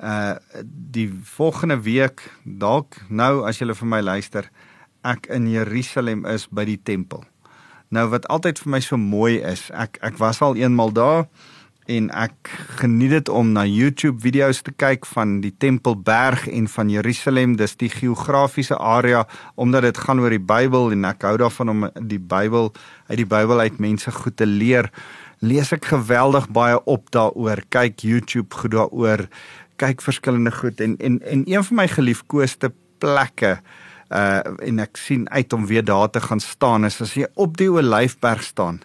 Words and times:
uh 0.00 0.34
die 0.64 1.18
volgende 1.22 1.80
week 1.80 2.32
dalk 2.44 2.94
nou 3.08 3.46
as 3.46 3.58
jy 3.58 3.74
vir 3.74 3.88
my 3.88 4.00
luister, 4.00 4.50
ek 5.04 5.26
in 5.26 5.50
Jerusalem 5.50 6.26
is 6.26 6.48
by 6.48 6.64
die 6.64 6.80
tempel. 6.82 7.24
Nou 7.88 8.08
wat 8.08 8.26
altyd 8.26 8.58
vir 8.58 8.70
my 8.70 8.80
so 8.80 8.96
mooi 8.96 9.38
is, 9.38 9.70
ek 9.70 9.98
ek 10.02 10.18
was 10.18 10.42
al 10.42 10.56
eenmal 10.56 10.92
daar 10.92 11.26
en 11.86 12.08
ek 12.14 12.50
geniet 12.80 13.12
dit 13.14 13.28
om 13.30 13.52
na 13.54 13.62
YouTube 13.66 14.20
video's 14.24 14.62
te 14.66 14.72
kyk 14.74 15.06
van 15.12 15.38
die 15.44 15.52
Tempelberg 15.54 16.46
en 16.50 16.66
van 16.70 16.90
Jerusalem. 16.90 17.56
Dis 17.58 17.76
die 17.78 17.90
geografiese 17.92 18.78
area 18.78 19.24
omdat 19.54 19.86
dit 19.86 20.00
gaan 20.06 20.20
oor 20.22 20.34
die 20.34 20.42
Bybel 20.42 20.90
en 20.96 21.06
ek 21.08 21.26
hou 21.28 21.36
daarvan 21.40 21.72
om 21.72 21.86
die 22.00 22.20
Bybel 22.20 22.72
uit 23.10 23.20
die 23.22 23.28
Bybel 23.28 23.62
uit 23.62 23.78
mense 23.82 24.12
goed 24.12 24.36
te 24.36 24.48
leer. 24.48 24.90
Lees 25.44 25.72
ek 25.76 25.90
geweldig 25.92 26.48
baie 26.50 26.78
op 26.84 27.10
daaroor. 27.14 27.62
Kyk 27.70 28.02
YouTube 28.02 28.54
goed 28.54 28.74
daaroor. 28.74 29.26
Kyk 29.80 30.02
verskillende 30.02 30.54
goed 30.56 30.80
en 30.80 30.96
en 30.98 31.20
en 31.22 31.46
een 31.46 31.64
van 31.70 31.82
my 31.84 31.88
geliefkoeste 31.88 32.72
plekke 32.98 33.58
uh 34.10 34.42
en 34.62 34.78
ek 34.78 34.98
sien 34.98 35.26
uit 35.30 35.52
om 35.52 35.66
weer 35.66 35.84
daar 35.84 36.10
te 36.10 36.20
gaan 36.20 36.40
staan 36.40 36.86
is 36.86 37.00
as 37.02 37.14
jy 37.18 37.26
op 37.34 37.56
die 37.58 37.70
Olyfberg 37.70 38.42
staan 38.42 38.80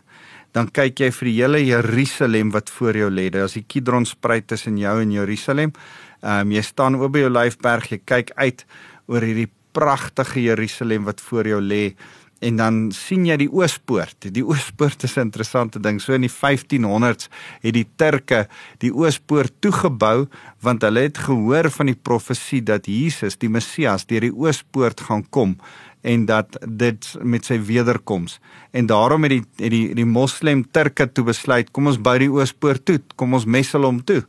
dan 0.52 0.68
kyk 0.68 1.00
jy 1.00 1.12
vir 1.12 1.30
die 1.30 1.38
hele 1.40 1.62
Jerusalem 1.64 2.52
wat 2.52 2.70
voor 2.70 2.98
jou 2.98 3.10
lê. 3.10 3.30
Is 3.44 3.54
die 3.54 3.66
Kidron 3.68 4.06
spruit 4.06 4.48
tussen 4.48 4.78
jou 4.78 5.02
en 5.02 5.12
Jerusalem. 5.12 5.74
Ehm 6.22 6.48
um, 6.48 6.52
jy 6.52 6.62
staan 6.62 6.96
oor 6.96 7.10
by 7.10 7.24
jou 7.24 7.32
Olyfberg, 7.32 7.92
jy 7.92 8.02
kyk 8.06 8.32
uit 8.36 8.66
oor 9.08 9.22
hierdie 9.22 9.50
pragtige 9.72 10.42
Jerusalem 10.44 11.08
wat 11.08 11.22
voor 11.22 11.48
jou 11.48 11.62
lê 11.62 11.96
en 12.42 12.58
dan 12.58 12.78
sien 12.96 13.26
jy 13.28 13.36
die 13.44 13.50
oospoort. 13.54 14.32
Die 14.34 14.44
oospoort 14.46 15.04
is 15.06 15.16
'n 15.18 15.30
interessante 15.30 15.80
ding. 15.80 16.02
So 16.02 16.14
in 16.14 16.22
die 16.22 16.30
1500s 16.30 17.30
het 17.62 17.74
die 17.74 17.88
Turke 17.96 18.48
die 18.80 18.94
oospoort 18.94 19.54
toegebou 19.62 20.28
want 20.62 20.82
hulle 20.82 21.02
het 21.02 21.18
gehoor 21.18 21.70
van 21.70 21.86
die 21.86 22.00
profesie 22.02 22.64
dat 22.64 22.86
Jesus, 22.86 23.38
die 23.38 23.50
Messias, 23.50 24.06
deur 24.06 24.22
die 24.22 24.36
oospoort 24.36 25.02
gaan 25.02 25.30
kom 25.30 25.58
en 26.02 26.26
dat 26.26 26.58
dit 26.66 27.08
met 27.22 27.46
sy 27.46 27.60
wederkoms 27.62 28.40
en 28.72 28.90
daarom 28.90 29.24
het 29.28 29.36
die 29.36 29.44
het 29.62 29.72
die 29.74 29.86
die 29.98 30.08
moslem 30.08 30.64
Turke 30.72 31.08
toe 31.12 31.26
besluit 31.30 31.72
kom 31.72 31.92
ons 31.92 32.02
bou 32.02 32.18
die 32.20 32.32
oospoort 32.32 32.86
toe 32.86 33.00
kom 33.16 33.38
ons 33.38 33.46
messel 33.46 33.86
hom 33.86 34.02
toe. 34.04 34.24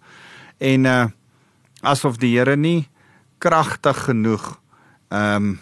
En 0.60 0.86
uh 0.86 1.02
asof 1.82 2.14
die 2.22 2.36
Here 2.36 2.54
nie 2.56 2.88
kragtig 3.42 4.04
genoeg 4.06 4.44
ehm 5.10 5.36
um, 5.36 5.60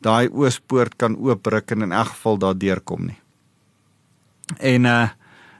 daai 0.00 0.32
oospoort 0.32 0.96
kan 0.96 1.14
oopruk 1.20 1.70
en 1.70 1.82
in 1.84 1.92
elk 1.92 2.14
geval 2.14 2.38
daardeur 2.40 2.80
kom 2.80 3.04
nie. 3.06 3.18
En 4.58 4.84
uh 4.84 5.08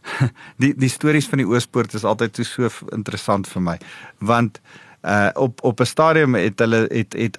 die 0.62 0.72
die 0.74 0.88
stories 0.88 1.28
van 1.28 1.42
die 1.42 1.48
oospoort 1.48 1.94
is 1.94 2.04
altyd 2.08 2.40
so 2.40 2.44
so 2.44 2.92
interessant 2.96 3.48
vir 3.48 3.62
my 3.62 3.76
want 4.18 4.60
uh 5.02 5.30
op 5.34 5.64
op 5.64 5.80
'n 5.80 5.86
stadium 5.86 6.34
het 6.34 6.58
hulle 6.58 6.86
het 6.90 7.12
het 7.12 7.36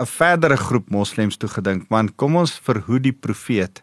'n 0.00 0.06
verdere 0.06 0.56
groep 0.56 0.90
moslems 0.90 1.36
toe 1.36 1.48
gedink 1.48 1.88
man 1.88 2.14
kom 2.14 2.36
ons 2.36 2.60
verhoed 2.62 3.02
die 3.02 3.18
profeet 3.20 3.82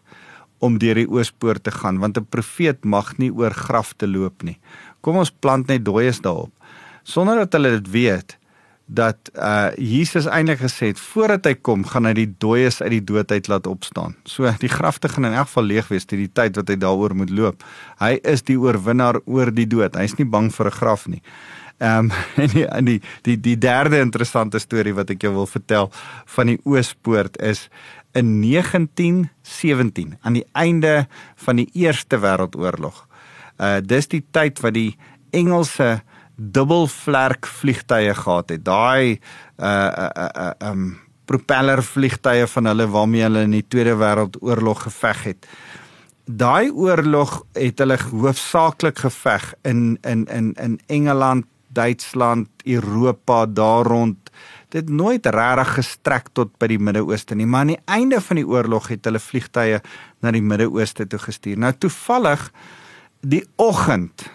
om 0.58 0.78
deur 0.78 0.94
die 0.94 1.10
oospoort 1.10 1.62
te 1.62 1.70
gaan 1.70 1.98
want 1.98 2.18
'n 2.18 2.26
profeet 2.28 2.84
mag 2.84 3.18
nie 3.18 3.32
oor 3.32 3.54
graf 3.54 3.92
te 3.96 4.08
loop 4.08 4.42
nie 4.42 4.58
kom 5.00 5.16
ons 5.16 5.30
plant 5.30 5.66
net 5.66 5.84
dooies 5.84 6.20
daarop 6.20 6.52
sonder 7.02 7.36
dat 7.36 7.52
hulle 7.52 7.70
dit 7.70 7.90
weet 7.90 8.40
dat 8.90 9.30
uh 9.38 9.70
Jesus 9.78 10.26
eintlik 10.26 10.58
gesê 10.58 10.90
het 10.90 11.00
voordat 11.00 11.46
hy 11.46 11.54
kom 11.54 11.84
gaan 11.86 12.08
hy 12.08 12.14
die 12.18 12.30
dooies 12.42 12.80
uit 12.82 12.90
die 12.96 13.04
dood 13.12 13.30
uit 13.30 13.48
laat 13.48 13.68
opstaan. 13.70 14.16
So 14.26 14.50
die 14.58 14.70
grafte 14.72 15.08
gaan 15.08 15.28
in 15.28 15.36
elk 15.38 15.46
geval 15.46 15.68
leeg 15.70 15.90
wees 15.92 16.08
te 16.10 16.18
die 16.18 16.30
tyd 16.32 16.58
wat 16.58 16.68
hy 16.68 16.76
daaroor 16.82 17.14
moet 17.14 17.30
loop. 17.30 17.62
Hy 18.02 18.16
is 18.26 18.42
die 18.42 18.58
oorwinnaar 18.58 19.20
oor 19.30 19.54
die 19.54 19.68
dood. 19.70 19.94
Hy's 19.94 20.16
nie 20.18 20.26
bang 20.26 20.50
vir 20.54 20.66
'n 20.66 20.78
graf 20.80 21.06
nie. 21.06 21.22
Ehm 21.80 22.10
um, 22.10 22.12
en 22.42 22.48
die 22.52 22.66
en 22.66 22.84
die 22.84 23.00
die 23.24 23.38
die 23.40 23.56
derde 23.58 24.02
interessante 24.04 24.60
storie 24.60 24.92
wat 24.94 25.10
ek 25.14 25.22
jou 25.24 25.32
wil 25.32 25.46
vertel 25.48 25.88
van 26.34 26.50
die 26.52 26.58
Oospoort 26.68 27.38
is 27.40 27.68
in 28.12 28.40
1917 28.42 30.18
aan 30.20 30.36
die 30.36 30.44
einde 30.52 31.06
van 31.40 31.56
die 31.56 31.68
Eerste 31.72 32.20
Wêreldoorlog. 32.20 33.06
Uh 33.56 33.78
dis 33.80 34.10
die 34.12 34.20
tyd 34.30 34.60
wat 34.60 34.76
die 34.76 34.98
Engelse 35.32 36.02
dubbelvlerk 36.36 37.46
vliegtye 37.46 38.12
gehad 38.14 38.52
het. 38.52 38.64
Daai 38.64 39.20
uh 39.56 39.88
uh 40.04 40.28
uh 40.28 40.70
um 40.70 40.98
propeller 41.24 41.80
vliegtye 41.82 42.46
van 42.50 42.66
hulle 42.66 42.88
waarmee 42.90 43.22
hulle 43.22 43.46
in 43.48 43.54
die 43.56 43.64
Tweede 43.68 43.94
Wêreldoorlog 43.96 44.82
geveg 44.88 45.22
het. 45.30 45.48
Daai 46.24 46.70
oorlog 46.70 47.38
het 47.56 47.78
hulle 47.78 47.96
hoofsaaklik 48.10 48.98
geveg 49.06 49.54
in 49.62 49.96
in 50.02 50.26
in 50.26 50.52
in 50.60 50.76
Engeland, 50.86 51.46
Duitsland, 51.72 52.48
Europa 52.64 53.46
daar 53.46 53.86
rond 53.86 54.30
dit 54.70 54.88
nooit 54.88 55.26
regtig 55.26 55.74
gestrek 55.74 56.28
tot 56.32 56.52
by 56.62 56.68
die 56.70 56.78
Midde-Ooste 56.78 57.34
nie, 57.34 57.46
maar 57.46 57.64
aan 57.64 57.74
die 57.74 57.82
einde 57.90 58.20
van 58.22 58.38
die 58.38 58.46
oorlog 58.46 58.90
het 58.92 59.06
hulle 59.08 59.22
vliegtye 59.22 59.80
na 60.22 60.30
die 60.34 60.42
Midde-Ooste 60.42 61.06
toe 61.10 61.18
gestuur. 61.18 61.58
Nou 61.58 61.72
toevallig 61.78 62.50
die 63.20 63.42
oggend 63.60 64.28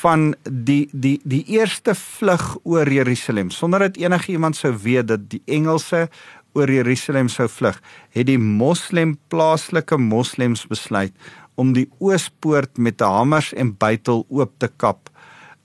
van 0.00 0.32
die 0.50 0.88
die 0.92 1.18
die 1.22 1.44
eerste 1.54 1.94
vlug 1.94 2.56
oor 2.64 2.88
Jerusalem 2.90 3.52
sonder 3.54 3.86
dat 3.86 4.00
enigiemand 4.00 4.56
sou 4.56 4.72
weet 4.82 5.08
dat 5.12 5.28
die 5.30 5.42
Engelse 5.46 6.08
oor 6.56 6.70
Jerusalem 6.72 7.28
sou 7.28 7.46
vlug, 7.48 7.78
het 8.16 8.26
die 8.26 8.40
moslem 8.40 9.16
plaaslike 9.28 9.98
moslems 10.00 10.64
besluit 10.66 11.12
om 11.54 11.72
die 11.76 11.86
oospoort 11.98 12.78
met 12.78 13.00
hamers 13.00 13.52
en 13.54 13.74
bytel 13.76 14.24
oop 14.28 14.56
te 14.58 14.68
kap 14.76 15.10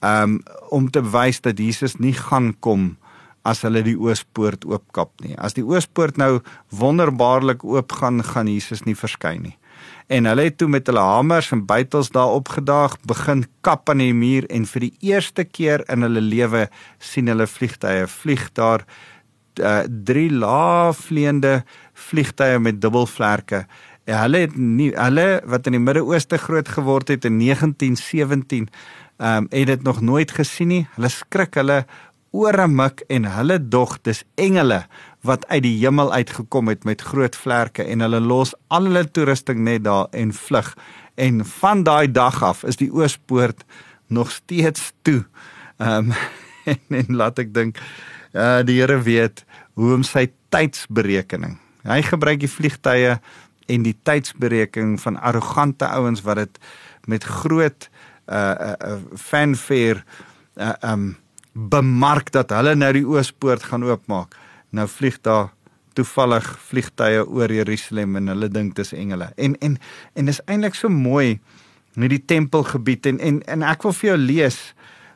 um, 0.02 0.40
om 0.70 0.90
te 0.92 1.04
wys 1.14 1.42
dat 1.42 1.60
Jesus 1.60 1.98
nie 2.00 2.16
gaan 2.18 2.54
kom 2.60 2.96
as 3.48 3.64
hulle 3.66 3.82
die 3.86 3.98
oospoort 3.98 4.66
oopkap 4.70 5.14
nie. 5.26 5.34
As 5.42 5.58
die 5.58 5.66
oospoort 5.66 6.20
nou 6.22 6.42
wonderbaarlik 6.78 7.66
oop 7.66 7.98
gaan, 7.98 8.22
gaan 8.26 8.50
Jesus 8.52 8.86
nie 8.86 8.98
verskyn 8.98 9.42
nie. 9.48 9.58
En 10.12 10.28
hulle 10.28 10.50
het 10.50 10.58
toe 10.60 10.68
met 10.70 10.86
hulle 10.90 11.02
hamers 11.02 11.52
en 11.56 11.64
bytels 11.66 12.12
daar 12.14 12.36
opgedaag, 12.36 12.98
begin 13.08 13.46
kap 13.66 13.90
aan 13.90 14.04
die 14.04 14.14
muur 14.14 14.46
en 14.52 14.68
vir 14.70 14.90
die 14.90 14.94
eerste 15.14 15.46
keer 15.48 15.86
in 15.90 16.06
hulle 16.06 16.22
lewe 16.22 16.68
sien 17.00 17.32
hulle 17.32 17.48
vliegtye 17.48 18.10
vlieg 18.12 18.50
daar 18.60 18.84
uh, 18.84 19.82
drie 19.88 20.30
laafvleiende 20.30 21.62
vliegtye 22.10 22.60
met 22.60 22.82
dubbelvlerke. 22.84 23.66
Hulle 24.12 24.44
het 24.46 24.58
nie 24.58 24.92
hulle 24.98 25.28
wat 25.48 25.70
in 25.70 25.78
die 25.78 25.84
Midde-Ooste 25.84 26.42
groot 26.42 26.68
geword 26.68 27.12
het 27.14 27.26
in 27.26 27.40
1917 27.40 28.68
ehm 29.22 29.44
um, 29.44 29.48
het 29.54 29.68
dit 29.68 29.84
nog 29.84 30.02
nooit 30.02 30.32
gesien 30.32 30.68
nie. 30.68 30.88
Hulle 30.96 31.10
skrik 31.10 31.54
hulle 31.60 31.86
ore 32.32 32.68
mik 32.68 33.04
en 33.08 33.28
hulle 33.30 33.60
dog 33.60 34.00
dis 34.02 34.24
engele 34.36 34.86
wat 35.28 35.46
uit 35.48 35.62
die 35.64 35.76
hemel 35.84 36.10
uitgekom 36.14 36.72
het 36.72 36.88
met 36.88 37.04
groot 37.06 37.36
vlerke 37.36 37.84
en 37.84 38.02
hulle 38.02 38.20
los 38.20 38.56
al 38.68 38.90
hulle 38.90 39.04
toerusting 39.06 39.62
net 39.68 39.84
daar 39.84 40.08
en 40.12 40.34
vlug. 40.34 40.74
En 41.16 41.46
van 41.46 41.84
daai 41.84 42.12
dag 42.12 42.42
af 42.44 42.64
is 42.64 42.82
die 42.82 42.90
oospoort 42.90 43.62
nog 44.08 44.32
steeds 44.32 44.92
toe. 45.02 45.24
Ehm 45.78 46.10
um, 46.10 46.14
en, 46.72 46.82
en 46.90 47.16
laat 47.16 47.40
ek 47.40 47.54
dink 47.54 47.78
uh 48.34 48.62
die 48.66 48.80
Here 48.80 49.02
weet 49.06 49.46
hoe 49.74 49.94
om 49.94 50.04
sy 50.04 50.32
tydsberekening. 50.50 51.60
Hy 51.86 52.02
gebruik 52.10 52.42
die 52.42 52.50
vliegtye 52.50 53.20
en 53.72 53.84
die 53.86 53.98
tydsberekening 54.04 54.98
van 55.02 55.20
arrogante 55.20 55.86
ouens 55.86 56.22
wat 56.26 56.42
dit 56.42 56.60
met 57.06 57.24
groot 57.24 57.90
uh, 58.32 58.76
uh 58.80 59.00
fanfare 59.16 60.04
uh 60.56 60.74
um 60.92 61.16
bemark 61.52 62.32
dat 62.32 62.54
hulle 62.56 62.76
nou 62.76 62.92
die 62.96 63.08
oospoort 63.08 63.64
gaan 63.64 63.84
oopmaak. 63.84 64.38
Nou 64.72 64.88
vlieg 64.88 65.18
daar 65.22 65.50
toevallig 65.94 66.46
vliegtye 66.70 67.26
oor 67.28 67.52
Jerusalem 67.52 68.16
en 68.16 68.32
hulle 68.32 68.48
dink 68.48 68.76
dis 68.76 68.94
engele. 68.96 69.32
En 69.36 69.58
en 69.60 69.78
en 70.16 70.32
dis 70.32 70.42
eintlik 70.46 70.76
so 70.76 70.90
mooi 70.90 71.40
met 72.00 72.10
die 72.10 72.24
tempelgebied 72.26 73.06
en 73.12 73.20
en 73.20 73.42
en 73.52 73.68
ek 73.68 73.84
wil 73.84 73.96
vir 74.00 74.14
jou 74.14 74.18
lees 74.22 74.60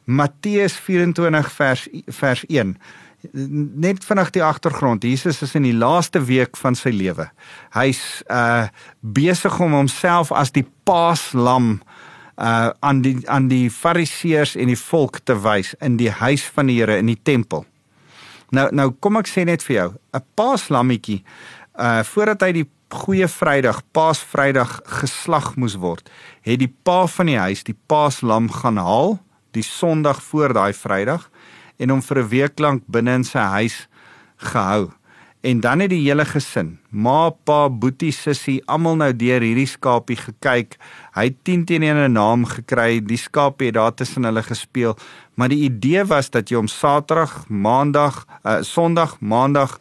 Matteus 0.06 0.76
24 0.86 1.52
vers 1.56 1.88
vers 2.20 2.46
1 2.52 2.76
net 3.34 4.04
vinnig 4.06 4.30
die 4.36 4.44
agtergrond. 4.44 5.04
Jesus 5.04 5.42
is 5.42 5.56
in 5.58 5.66
die 5.66 5.74
laaste 5.74 6.22
week 6.28 6.58
van 6.60 6.76
sy 6.78 6.92
lewe. 6.94 7.30
Hy's 7.74 8.22
uh 8.30 8.68
besig 9.02 9.56
om 9.62 9.74
homself 9.74 10.32
as 10.32 10.52
die 10.54 10.66
paaslam 10.86 11.80
uh 12.38 12.70
aan 12.80 13.02
die 13.02 13.18
aan 13.30 13.48
die 13.48 13.70
fariseërs 13.72 14.56
en 14.56 14.68
die 14.68 14.80
volk 14.80 15.22
te 15.24 15.36
wys 15.40 15.74
in 15.80 15.98
die 15.98 16.12
huis 16.12 16.44
van 16.56 16.68
die 16.68 16.80
Here 16.80 16.98
in 16.98 17.08
die 17.08 17.20
tempel. 17.24 17.66
Nou 18.52 18.68
nou 18.76 18.92
kom 19.00 19.18
ek 19.18 19.28
sê 19.28 19.46
net 19.46 19.64
vir 19.64 19.76
jou, 19.76 19.90
'n 20.14 20.24
paaslammetjie 20.36 21.24
uh 21.80 22.04
voordat 22.04 22.42
hy 22.42 22.52
die 22.52 22.70
goeie 22.90 23.28
Vrydag, 23.28 23.82
Paasvrydag 23.92 24.82
geslag 25.02 25.56
moes 25.56 25.76
word, 25.76 26.10
het 26.42 26.60
die 26.60 26.74
pa 26.84 27.08
van 27.08 27.26
die 27.26 27.40
huis 27.40 27.64
die 27.64 27.78
paaslam 27.88 28.50
gaan 28.52 28.78
haal 28.78 29.20
die 29.52 29.64
Sondag 29.64 30.22
voor 30.24 30.54
daai 30.54 30.74
Vrydag 30.74 31.30
en 31.80 31.90
hom 31.90 32.02
vir 32.02 32.20
'n 32.20 32.30
week 32.30 32.60
lank 32.60 32.84
binne 32.88 33.14
in 33.14 33.24
sy 33.24 33.40
huis 33.40 33.88
gehou. 34.38 34.92
En 35.46 35.60
dan 35.60 35.80
het 35.80 35.92
die 35.92 36.02
hele 36.08 36.26
gesin, 36.26 36.72
ma, 36.90 37.30
pa, 37.30 37.68
boetie, 37.70 38.10
sussie, 38.16 38.56
almal 38.66 38.96
nou 38.98 39.12
deur 39.14 39.44
hierdie 39.46 39.68
skapie 39.70 40.18
gekyk. 40.18 40.74
Hy 41.14 41.26
het 41.28 41.38
10 41.46 41.66
teen 41.70 41.84
1 41.86 42.00
'n 42.08 42.16
naam 42.18 42.46
gekry. 42.50 42.98
Die 43.06 43.18
skapie 43.18 43.68
het 43.68 43.76
daar 43.76 43.94
tussen 43.94 44.24
hulle 44.24 44.42
gespeel. 44.44 44.98
Maar 45.36 45.50
die 45.50 45.70
idee 45.70 46.06
was 46.06 46.30
dat 46.30 46.50
jy 46.50 46.56
hom 46.56 46.68
Saterdag, 46.68 47.46
Maandag, 47.48 48.26
uh, 48.44 48.62
Sondag, 48.62 49.20
Maandag, 49.20 49.80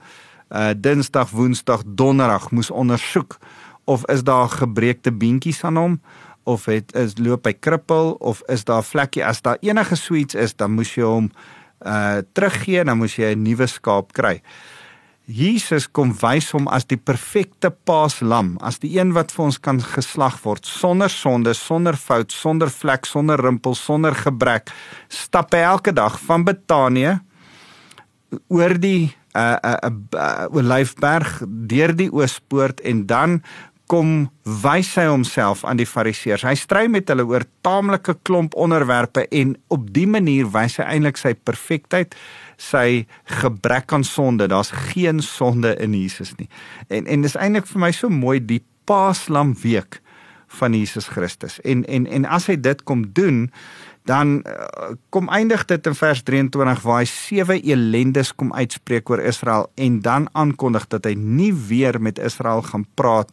uh, 0.50 0.70
Dinsdag, 0.76 1.30
Woensdag, 1.30 1.82
Donderdag 1.86 2.50
moes 2.50 2.70
ondersoek 2.70 3.38
of 3.84 4.06
is 4.06 4.22
daar 4.22 4.48
gebreekte 4.48 5.12
beentjies 5.12 5.64
aan 5.64 5.76
hom 5.76 6.00
of 6.42 6.64
het 6.64 6.94
is 6.94 7.12
loop 7.18 7.44
hy 7.44 7.52
krippel 7.52 8.12
of 8.20 8.42
is 8.46 8.64
daar 8.64 8.84
vlekkie 8.84 9.24
as 9.24 9.42
daar 9.42 9.56
enige 9.60 9.96
suits 9.96 10.34
is 10.34 10.54
dan 10.56 10.70
moes 10.70 10.94
jy 10.94 11.04
hom 11.04 11.30
uh 11.86 12.18
teruggee 12.32 12.84
dan 12.84 12.98
moes 12.98 13.16
jy 13.16 13.34
'n 13.34 13.42
nuwe 13.42 13.66
skaap 13.66 14.12
kry. 14.12 14.42
Jesus 15.24 15.86
kom 15.88 16.10
wys 16.20 16.50
hom 16.52 16.66
as 16.68 16.84
die 16.84 16.98
perfekte 17.00 17.70
paaslam, 17.88 18.58
as 18.60 18.76
die 18.82 18.92
een 18.98 19.14
wat 19.16 19.32
vir 19.32 19.46
ons 19.46 19.56
kan 19.56 19.80
geslag 19.80 20.36
word 20.44 20.68
sonder 20.68 21.08
sonde, 21.08 21.54
sonder 21.56 21.96
fout, 21.96 22.32
sonder 22.32 22.68
vlek, 22.68 23.08
sonder 23.08 23.40
rimpel, 23.40 23.72
sonder 23.74 24.12
gebrek. 24.14 24.68
Stap 25.08 25.56
hy 25.56 25.62
elke 25.64 25.94
dag 25.96 26.18
van 26.28 26.44
Betanië 26.44 27.18
oor 28.52 28.76
die 28.80 29.14
uh 29.34 29.56
uh, 29.64 29.90
uh 30.14 30.54
Olyfberg 30.54 31.40
deur 31.48 31.94
die 31.96 32.10
Oospoort 32.12 32.84
en 32.84 33.06
dan 33.06 33.40
kom 33.86 34.28
wys 34.62 34.94
hy 34.96 35.04
homself 35.10 35.64
aan 35.64 35.78
die 35.80 35.88
fariseërs. 35.88 36.46
Hy 36.46 36.54
stry 36.56 36.86
met 36.92 37.10
hulle 37.12 37.26
oor 37.28 37.44
taamlike 37.66 38.16
klomp 38.24 38.56
onderwerpe 38.56 39.26
en 39.28 39.54
op 39.74 39.90
die 39.94 40.06
manier 40.08 40.48
wys 40.54 40.78
hy 40.80 40.88
eintlik 40.96 41.20
sy 41.20 41.34
perfektheid 41.36 42.16
sy 42.60 43.04
gebrek 43.42 43.92
aan 43.92 44.06
sonde. 44.06 44.48
Daar's 44.48 44.72
geen 44.92 45.20
sonde 45.24 45.74
in 45.82 45.96
Jesus 45.96 46.32
nie. 46.38 46.48
En 46.88 47.06
en 47.06 47.26
dis 47.26 47.36
eintlik 47.36 47.68
vir 47.70 47.84
my 47.86 47.92
so 47.92 48.12
mooi 48.12 48.38
die 48.40 48.62
Paaslam 48.84 49.54
week 49.62 50.00
van 50.60 50.74
Jesus 50.76 51.08
Christus. 51.08 51.60
En 51.64 51.84
en 51.84 52.06
en 52.06 52.24
as 52.24 52.46
hy 52.46 52.56
dit 52.60 52.84
kom 52.84 53.06
doen, 53.12 53.48
dan 54.04 54.42
uh, 54.44 54.92
kom 55.08 55.28
eindig 55.32 55.64
dit 55.64 55.86
in 55.88 55.96
vers 55.96 56.22
23 56.22 56.82
waar 56.84 57.00
hy 57.00 57.08
sewe 57.08 57.56
elendes 57.64 58.34
kom 58.36 58.52
uitspreek 58.52 59.08
oor 59.10 59.22
Israel 59.24 59.70
en 59.80 60.00
dan 60.04 60.28
aankondig 60.32 60.84
dat 60.92 61.08
hy 61.08 61.14
nie 61.16 61.52
weer 61.68 61.96
met 62.00 62.20
Israel 62.20 62.62
gaan 62.68 62.84
praat 63.00 63.32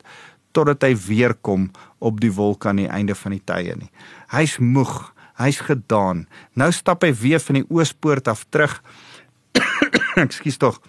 totdat 0.51 0.83
hy 0.83 0.94
weer 1.07 1.33
kom 1.33 1.69
op 2.00 2.21
die 2.21 2.31
wolk 2.33 2.65
aan 2.65 2.81
die 2.83 2.89
einde 2.92 3.15
van 3.15 3.36
die 3.36 3.44
tye 3.45 3.75
nie. 3.77 3.92
Hy's 4.33 4.57
moeg, 4.59 5.13
hy's 5.42 5.62
gedaan. 5.65 6.25
Nou 6.53 6.71
stap 6.75 7.03
hy 7.03 7.13
weer 7.18 7.44
van 7.44 7.62
die 7.62 7.68
oospoort 7.69 8.27
af 8.31 8.45
terug 8.50 8.80
ekskuus 10.25 10.59
tog 10.62 10.81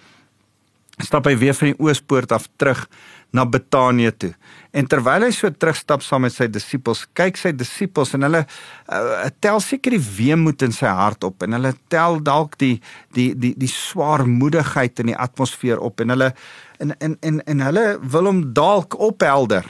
stap 1.03 1.27
hy 1.27 1.35
weer 1.41 1.57
van 1.57 1.73
die 1.73 1.79
oospoort 1.81 2.33
af 2.35 2.49
terug 2.61 2.85
na 3.33 3.45
Betanië 3.49 4.13
toe. 4.21 4.33
En 4.77 4.87
terwyl 4.89 5.27
hy 5.27 5.31
so 5.35 5.49
terugstap 5.53 6.05
saam 6.05 6.27
met 6.27 6.35
sy 6.35 6.49
disippels, 6.53 7.05
kyk 7.17 7.39
sy 7.41 7.53
disippels 7.57 8.13
en 8.17 8.27
hulle 8.27 8.43
uh, 8.45 9.29
tel 9.45 9.61
seker 9.65 9.97
die 9.97 10.03
weemoed 10.19 10.65
in 10.65 10.75
sy 10.77 10.91
hart 10.93 11.25
op 11.29 11.45
en 11.45 11.57
hulle 11.57 11.73
tel 11.93 12.21
dalk 12.25 12.59
die 12.61 12.75
die 13.17 13.31
die 13.37 13.55
die 13.59 13.71
swaarmoedigheid 13.73 15.01
in 15.05 15.13
die 15.13 15.19
atmosfeer 15.27 15.81
op 15.81 16.05
en 16.05 16.15
hulle 16.15 16.33
en 16.81 16.93
en 17.01 17.17
en, 17.21 17.41
en 17.49 17.65
hulle 17.69 17.87
wil 18.15 18.29
hom 18.29 18.45
dalk 18.57 18.99
ophelder. 19.01 19.69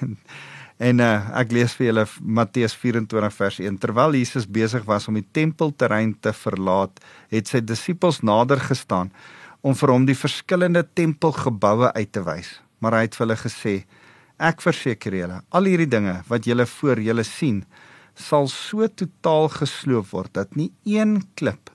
en 0.88 1.04
uh, 1.04 1.12
ek 1.38 1.52
lees 1.52 1.76
vir 1.78 1.90
julle 1.90 2.06
Matteus 2.40 2.74
24 2.80 3.38
vers 3.38 3.60
1. 3.68 3.78
Terwyl 3.84 4.16
Jesus 4.18 4.48
besig 4.48 4.88
was 4.88 5.08
om 5.08 5.20
die 5.20 5.28
tempelterrein 5.36 6.16
te 6.20 6.32
verlaat, 6.36 6.96
het 7.32 7.52
sy 7.52 7.60
disippels 7.60 8.20
nader 8.24 8.60
gestaan 8.60 9.12
om 9.62 9.76
vir 9.78 9.92
hom 9.94 10.08
die 10.08 10.18
verskillende 10.18 10.82
tempelgeboue 10.98 11.92
uit 11.94 12.12
te 12.12 12.24
wys. 12.26 12.56
Maar 12.82 12.98
hy 12.98 13.06
het 13.06 13.16
vir 13.16 13.26
hulle 13.26 13.38
gesê: 13.38 13.74
Ek 14.42 14.62
verseker 14.64 15.14
julle, 15.14 15.40
al 15.54 15.70
hierdie 15.70 15.90
dinge 15.90 16.16
wat 16.28 16.48
julle 16.48 16.66
voor 16.66 17.00
julle 17.00 17.24
sien, 17.26 17.62
sal 18.18 18.48
so 18.50 18.88
totaal 18.90 19.48
gesloop 19.54 20.10
word 20.12 20.32
dat 20.36 20.56
nie 20.58 20.72
een 20.84 21.20
klip 21.38 21.70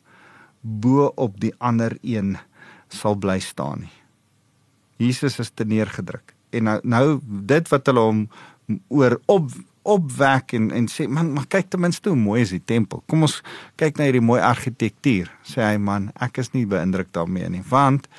bo 0.61 1.07
op 1.15 1.39
die 1.41 1.53
ander 1.63 1.95
een 2.03 2.35
sal 2.93 3.15
bly 3.15 3.39
staan 3.43 3.85
nie. 3.85 3.95
Jesus 4.97 5.39
is 5.39 5.51
te 5.53 5.65
neergedruk. 5.65 6.33
En 6.51 6.67
nou 6.67 6.77
nou 6.83 7.05
dit 7.49 7.71
wat 7.71 7.89
hulle 7.89 8.03
hom 8.03 8.21
oor 8.93 9.17
op 9.31 9.51
opwek 9.87 10.51
en 10.57 10.71
en 10.75 10.89
sê 10.91 11.07
man 11.07 11.31
maar 11.35 11.47
kyk 11.47 11.69
ten 11.71 11.79
minste 11.79 12.11
hoe 12.11 12.19
mooi 12.19 12.41
is 12.43 12.51
die 12.55 12.63
tempel. 12.63 13.03
Kom 13.07 13.23
ons 13.27 13.39
kyk 13.79 13.97
na 13.97 14.09
hierdie 14.09 14.25
mooi 14.25 14.41
argitektuur. 14.43 15.31
Sê 15.47 15.63
hy 15.63 15.77
man, 15.79 16.11
ek 16.19 16.41
is 16.43 16.51
nie 16.55 16.65
beïndruk 16.67 17.13
daarmee 17.15 17.49
nie, 17.53 17.63
want 17.69 18.09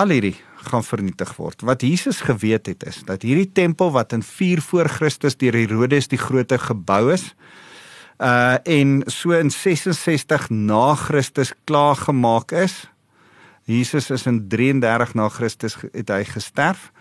al 0.00 0.14
hierdie 0.14 0.36
gaan 0.64 0.84
vernietig 0.84 1.36
word. 1.36 1.62
Wat 1.62 1.82
Jesus 1.82 2.20
geweet 2.24 2.66
het 2.66 2.86
is 2.86 3.02
dat 3.06 3.22
hierdie 3.22 3.50
tempel 3.52 3.92
wat 3.94 4.12
in 4.12 4.22
4 4.22 4.62
voor 4.62 4.88
Christus 4.88 5.36
deur 5.36 5.54
Herodes 5.54 6.08
die 6.08 6.18
Grote 6.18 6.58
gebou 6.58 7.12
is, 7.12 7.34
uh 8.18 8.56
en 8.64 9.02
so 9.06 9.34
in 9.34 9.50
66 9.50 10.50
na 10.50 10.94
Christus 10.94 11.52
klaar 11.64 11.96
gemaak 11.96 12.52
is. 12.52 12.86
Jesus 13.64 14.10
is 14.10 14.26
in 14.26 14.48
33 14.48 15.14
na 15.14 15.28
Christus 15.28 15.76
het 15.92 16.10
hy 16.12 16.24
gesterf 16.24 16.92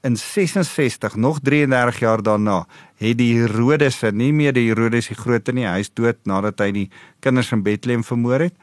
in 0.00 0.16
66 0.16 1.16
nog 1.16 1.40
33 1.40 1.98
jaar 1.98 2.22
daarna 2.22 2.66
het 2.96 3.18
die 3.18 3.34
Herodes 3.36 4.00
nie 4.12 4.32
meer 4.32 4.54
die 4.56 4.68
Herodes 4.68 5.10
die 5.12 5.16
groot 5.16 5.50
nie 5.52 5.66
hy 5.68 5.80
is 5.84 5.92
dood 5.92 6.20
nadat 6.28 6.60
hy 6.64 6.70
die 6.72 6.86
kinders 7.20 7.52
in 7.52 7.64
Bethlehem 7.66 8.04
vermoor 8.04 8.46
het 8.48 8.56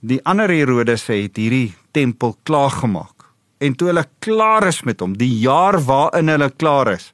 die 0.00 0.20
ander 0.24 0.52
Herodes 0.52 1.06
het 1.12 1.36
hierdie 1.36 1.74
tempel 1.92 2.36
klaar 2.48 2.72
gemaak 2.72 3.15
en 3.58 3.74
toe 3.74 3.88
hulle 3.88 4.04
klaar 4.18 4.66
is 4.68 4.82
met 4.84 5.00
hom 5.00 5.16
die 5.16 5.32
jaar 5.40 5.78
waarin 5.84 6.28
hulle 6.28 6.50
klaar 6.50 6.92
is 6.92 7.12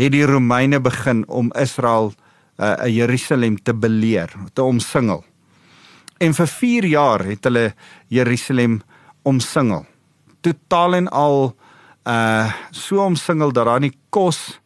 het 0.00 0.12
die 0.14 0.24
Romeine 0.26 0.80
begin 0.80 1.24
om 1.28 1.50
Israel 1.58 2.12
uh, 2.60 2.86
Jerusalem 2.86 3.58
te 3.62 3.74
beleer 3.74 4.32
te 4.52 4.62
omsingel. 4.62 5.24
En 6.20 6.34
vir 6.36 6.48
4 6.48 6.86
jaar 6.86 7.24
het 7.24 7.44
hulle 7.48 7.72
Jerusalem 8.08 8.80
omsingel. 9.22 9.86
Totaal 10.40 11.00
en 11.02 11.08
al 11.08 11.54
uh 12.08 12.48
so 12.70 13.04
omsingel 13.04 13.52
dat 13.52 13.66
daar 13.66 13.80
nie 13.80 13.92
kos 14.08 14.59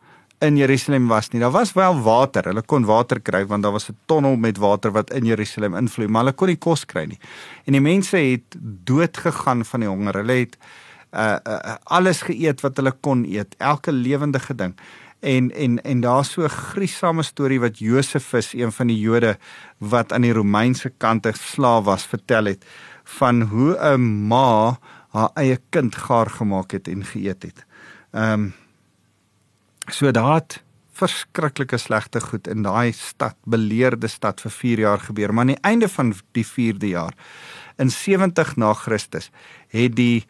in 0.45 0.57
Jerusalem 0.57 1.09
was 1.09 1.31
nie. 1.33 1.41
Daar 1.41 1.55
was 1.55 1.73
wel 1.73 2.01
water. 2.03 2.45
Hulle 2.51 2.63
kon 2.63 2.85
water 2.85 3.21
kry 3.21 3.45
want 3.47 3.63
daar 3.63 3.73
was 3.73 3.89
'n 3.89 3.97
tonnel 4.07 4.37
met 4.37 4.59
water 4.59 4.93
wat 4.93 5.13
in 5.13 5.25
Jerusalem 5.25 5.75
invloei, 5.75 6.09
maar 6.09 6.25
hulle 6.25 6.35
kon 6.35 6.49
nie 6.49 6.57
kos 6.57 6.85
kry 6.85 7.05
nie. 7.05 7.19
En 7.65 7.73
die 7.73 7.81
mense 7.81 8.17
het 8.17 8.57
dood 8.85 9.17
gegaan 9.17 9.65
van 9.65 9.81
die 9.81 9.89
honger. 9.89 10.15
Hulle 10.15 10.33
het 10.33 10.57
uh, 11.13 11.37
uh 11.47 11.75
alles 11.85 12.23
geëet 12.23 12.61
wat 12.61 12.77
hulle 12.77 12.93
kon 13.01 13.25
eet, 13.25 13.55
elke 13.59 13.93
lewendige 13.93 14.55
ding. 14.55 14.75
En 15.21 15.51
en 15.51 15.83
en 15.83 16.01
daar's 16.01 16.33
so 16.33 16.43
'n 16.43 16.49
griesame 16.49 17.23
storie 17.23 17.61
wat 17.61 17.79
Josefus, 17.79 18.53
een 18.53 18.73
van 18.73 18.87
die 18.87 18.99
Jode 18.99 19.39
wat 19.79 20.13
aan 20.13 20.23
die 20.23 20.33
Romeinse 20.33 20.93
kant 20.99 21.27
'n 21.27 21.33
slaaf 21.33 21.85
was, 21.85 22.07
vertel 22.07 22.45
het 22.45 22.65
van 23.05 23.43
hoe 23.43 23.77
'n 23.79 24.27
ma 24.29 24.79
haar 25.09 25.31
eie 25.35 25.59
kind 25.71 25.95
gaar 25.95 26.31
gemaak 26.31 26.71
het 26.71 26.89
en 26.89 27.05
geëet 27.05 27.43
het. 27.43 27.67
Ehm 28.13 28.33
um, 28.33 28.53
so 29.91 30.11
daad 30.15 30.61
verskriklike 30.95 31.79
slegte 31.79 32.21
goed 32.23 32.49
in 32.49 32.63
daai 32.63 32.93
stad, 32.95 33.37
beleerde 33.51 34.09
stad 34.09 34.41
vir 34.45 34.53
4 34.55 34.83
jaar 34.85 35.03
gebeur, 35.03 35.33
maar 35.35 35.49
aan 35.49 35.55
die 35.55 35.65
einde 35.67 35.89
van 35.89 36.15
die 36.33 36.47
4de 36.47 36.93
jaar 36.93 37.15
in 37.83 37.91
70 37.91 38.57
na 38.57 38.73
Christus 38.79 39.31
het 39.75 39.97
die 39.97 40.25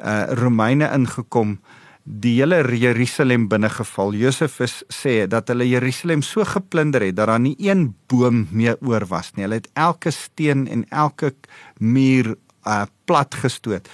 uh 0.00 0.32
Romeine 0.32 0.88
ingekom 0.96 1.58
die 2.04 2.38
hele 2.40 2.62
Jerusalem 2.76 3.48
binnegeval. 3.48 4.14
Josephus 4.16 4.80
sê 4.88 5.26
dat 5.28 5.50
hulle 5.52 5.66
Jerusalem 5.68 6.22
so 6.24 6.44
geplunder 6.48 7.04
het 7.04 7.16
dat 7.18 7.28
daar 7.28 7.40
nie 7.40 7.54
een 7.58 7.90
boom 8.08 8.46
meer 8.50 8.78
oor 8.80 9.04
was 9.06 9.32
nie. 9.34 9.44
Hulle 9.44 9.60
het 9.60 9.68
elke 9.74 10.10
steen 10.10 10.66
en 10.68 10.86
elke 10.88 11.34
muur 11.78 12.34
uh, 12.66 12.84
plat 13.04 13.34
gestoot. 13.34 13.88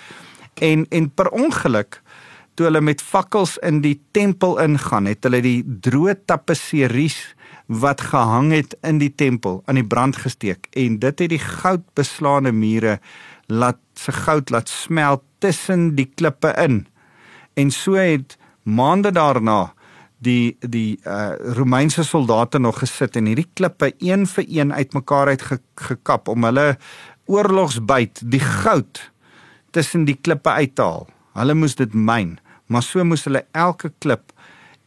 En 0.55 0.87
en 0.91 1.11
per 1.11 1.31
ongeluk 1.35 2.01
toe 2.57 2.71
hulle 2.71 2.81
met 2.81 3.05
fakkels 3.05 3.57
in 3.67 3.83
die 3.85 3.99
tempel 4.17 4.57
ingaan, 4.63 5.09
het 5.11 5.25
hulle 5.29 5.43
die 5.45 5.61
droë 5.65 6.17
tapisseries 6.29 7.19
wat 7.67 8.01
gehang 8.13 8.53
het 8.55 8.77
in 8.87 9.01
die 9.03 9.13
tempel 9.13 9.61
aan 9.67 9.81
die 9.81 9.87
brand 9.87 10.17
gesteek 10.23 10.69
en 10.79 11.01
dit 11.03 11.23
het 11.25 11.33
die 11.33 11.43
goudbeslaane 11.43 12.53
mure 12.55 12.99
laat 13.47 13.81
se 13.99 14.13
goud 14.13 14.51
laat 14.51 14.71
smelt 14.71 15.23
tussen 15.39 15.95
die 15.99 16.07
klippe 16.07 16.55
in. 16.63 16.87
En 17.55 17.71
so 17.71 17.99
het 17.99 18.39
maande 18.63 19.13
daarna 19.13 19.73
die 20.19 20.57
die 20.61 20.99
uh, 21.05 21.35
Romeinse 21.59 22.05
soldate 22.05 22.59
nog 22.59 22.81
gesit 22.81 23.17
en 23.17 23.29
hierdie 23.29 23.49
klippe 23.55 23.93
een 23.99 24.27
vir 24.27 24.47
een 24.49 24.73
uitmekaar 24.73 25.35
uit 25.35 25.43
ge, 25.43 25.59
gekap 25.75 26.29
om 26.29 26.45
hulle 26.49 26.77
oorlogsbyt 27.27 28.23
die 28.25 28.41
goud 28.41 29.03
tussen 29.71 30.07
die 30.07 30.17
klippe 30.17 30.51
uit 30.51 30.75
te 30.75 30.83
haal. 30.83 31.09
Hulle 31.37 31.55
moes 31.55 31.77
dit 31.77 31.93
myn, 31.93 32.39
maar 32.67 32.83
so 32.83 33.05
moes 33.05 33.25
hulle 33.25 33.45
elke 33.53 33.93
klip 33.99 34.33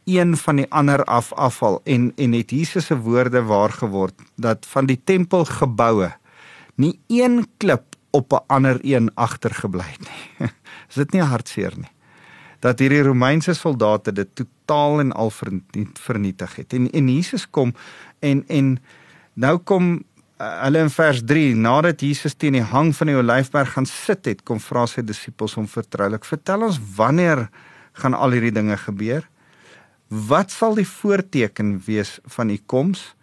een 0.04 0.36
van 0.36 0.56
die 0.56 0.66
ander 0.70 1.04
af 1.04 1.32
afval 1.32 1.80
en 1.84 2.12
en 2.16 2.32
het 2.32 2.50
Jesus 2.50 2.86
se 2.86 2.96
woorde 2.98 3.42
waar 3.42 3.72
geword 3.72 4.14
dat 4.36 4.66
van 4.66 4.86
die 4.86 5.00
tempelgeboue 5.04 6.10
nie 6.74 6.98
een 7.06 7.46
klip 7.56 7.96
op 8.10 8.32
'n 8.32 8.44
ander 8.46 8.78
een 8.82 9.10
agtergebly 9.14 9.84
het 9.84 10.00
nie. 10.00 10.48
Is 10.88 10.94
dit 10.94 11.12
nie 11.12 11.22
hartseer 11.22 11.72
nie? 11.76 11.92
Dat 12.58 12.78
hierdie 12.78 13.02
Romeinse 13.02 13.54
soldate 13.54 14.12
dit 14.12 14.28
totaal 14.34 15.00
en 15.00 15.12
al 15.12 15.30
vernietig 15.94 16.56
het. 16.56 16.72
En 16.72 16.90
en 16.90 17.08
Jesus 17.08 17.50
kom 17.50 17.74
en 18.18 18.44
en 18.48 18.78
nou 19.32 19.58
kom 19.58 19.92
uh, 20.40 20.62
hulle 20.62 20.78
in 20.78 20.90
vers 20.90 21.22
3 21.24 21.54
nadat 21.54 22.00
Jesus 22.00 22.34
teen 22.34 22.52
die 22.52 22.62
hang 22.62 22.96
van 22.96 23.06
die 23.06 23.16
Olyfberg 23.16 23.72
gaan 23.72 23.86
sit 23.86 24.24
het, 24.24 24.42
kom 24.42 24.60
vra 24.60 24.86
sy 24.86 25.02
disippels 25.02 25.56
om 25.56 25.68
vertroulik: 25.68 26.24
"Vertel 26.24 26.62
ons 26.62 26.80
wanneer 26.96 27.48
gaan 28.00 28.16
al 28.16 28.36
hierdie 28.36 28.56
dinge 28.56 28.76
gebeur?" 28.76 29.28
Wat 30.08 30.50
sal 30.50 30.74
die 30.74 30.88
voorteken 30.88 31.78
wees 31.86 32.18
van 32.24 32.50
u 32.50 32.58
koms 32.66 33.14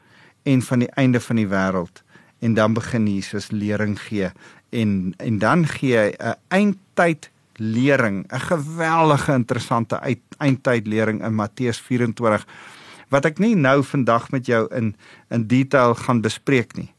en 0.44 0.62
van 0.62 0.80
die 0.80 0.92
einde 0.96 1.20
van 1.20 1.36
die 1.36 1.48
wêreld? 1.48 2.04
En 2.40 2.54
dan 2.54 2.74
begin 2.74 3.08
Jesus 3.08 3.52
lering 3.52 3.98
gee 4.00 4.32
en 4.70 5.14
en 5.18 5.40
dan 5.40 5.68
gee 5.68 5.98
hy 5.98 6.14
'n 6.20 6.36
eindtyd 6.48 7.30
lering, 7.56 8.26
'n 8.32 8.40
geweldige 8.40 9.34
interessante 9.34 10.18
eindtyd 10.38 10.88
lering 10.88 11.24
in 11.24 11.36
Matteus 11.36 11.80
24 11.80 12.46
wat 13.10 13.26
ek 13.26 13.40
nie 13.40 13.56
nou 13.56 13.84
vandag 13.84 14.32
met 14.32 14.46
jou 14.46 14.68
in 14.76 14.96
in 15.30 15.48
detail 15.48 15.96
gaan 15.96 16.22
bespreek 16.22 16.76
nie. 16.76 16.94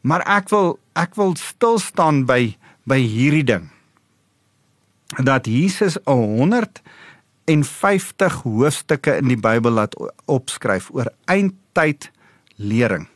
Maar 0.00 0.20
ek 0.26 0.48
wil 0.48 0.78
ek 0.92 1.14
wil 1.14 1.36
stil 1.36 1.78
staan 1.78 2.24
by 2.24 2.56
by 2.84 2.98
hierdie 2.98 3.44
ding. 3.44 3.70
Dat 5.24 5.46
Jesus 5.46 5.98
100 6.04 6.82
en 7.44 7.64
50 7.64 8.42
hoofstukke 8.42 9.16
in 9.20 9.30
die 9.32 9.40
Bybel 9.40 9.74
laat 9.74 9.96
opskryf 10.30 10.90
oor 10.94 11.10
eindtyd 11.30 12.10
lering. 12.56 13.08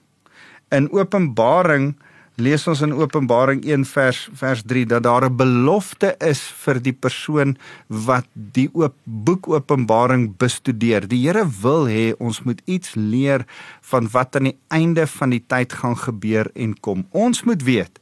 In 0.74 0.90
Openbaring 0.92 1.94
lees 2.34 2.64
ons 2.66 2.80
in 2.82 2.94
Openbaring 2.98 3.62
1 3.62 3.84
vers 3.86 4.24
vers 4.34 4.62
3 4.66 4.86
dat 4.90 5.04
daar 5.06 5.24
'n 5.30 5.36
belofte 5.36 6.14
is 6.18 6.40
vir 6.64 6.80
die 6.82 6.92
persoon 6.92 7.56
wat 7.86 8.26
die 8.32 8.68
oop 8.72 8.94
boek 9.04 9.48
Openbaring 9.48 10.36
bestudeer. 10.36 11.06
Die 11.08 11.26
Here 11.26 11.46
wil 11.62 11.86
hê 11.86 12.14
ons 12.18 12.42
moet 12.42 12.62
iets 12.64 12.94
leer 12.94 13.46
van 13.80 14.08
wat 14.10 14.36
aan 14.36 14.50
die 14.50 14.58
einde 14.68 15.06
van 15.06 15.30
die 15.30 15.44
tyd 15.46 15.72
gaan 15.72 15.96
gebeur 15.96 16.50
en 16.54 16.80
kom. 16.80 17.06
Ons 17.10 17.44
moet 17.44 17.62
weet 17.62 18.00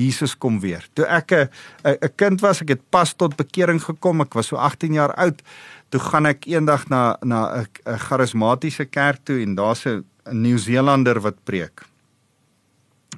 Jesus 0.00 0.36
kom 0.38 0.60
weer. 0.60 0.86
Toe 0.94 1.04
ek 1.06 1.32
'n 1.32 1.48
'n 1.84 2.14
kind 2.16 2.40
was, 2.40 2.62
ek 2.62 2.68
het 2.68 2.90
pas 2.90 3.14
tot 3.14 3.36
bekering 3.36 3.82
gekom. 3.82 4.20
Ek 4.20 4.34
was 4.34 4.46
so 4.46 4.56
18 4.56 4.92
jaar 4.92 5.14
oud. 5.14 5.42
Toe 5.88 6.00
gaan 6.00 6.26
ek 6.26 6.46
eendag 6.46 6.88
na 6.88 7.16
na 7.22 7.62
'n 7.62 7.98
charismatiese 7.98 8.84
kerk 8.84 9.24
toe 9.24 9.42
en 9.42 9.54
daar's 9.54 9.86
'n 9.86 10.04
Nieu-Seelander 10.30 11.20
wat 11.20 11.44
preek. 11.44 11.82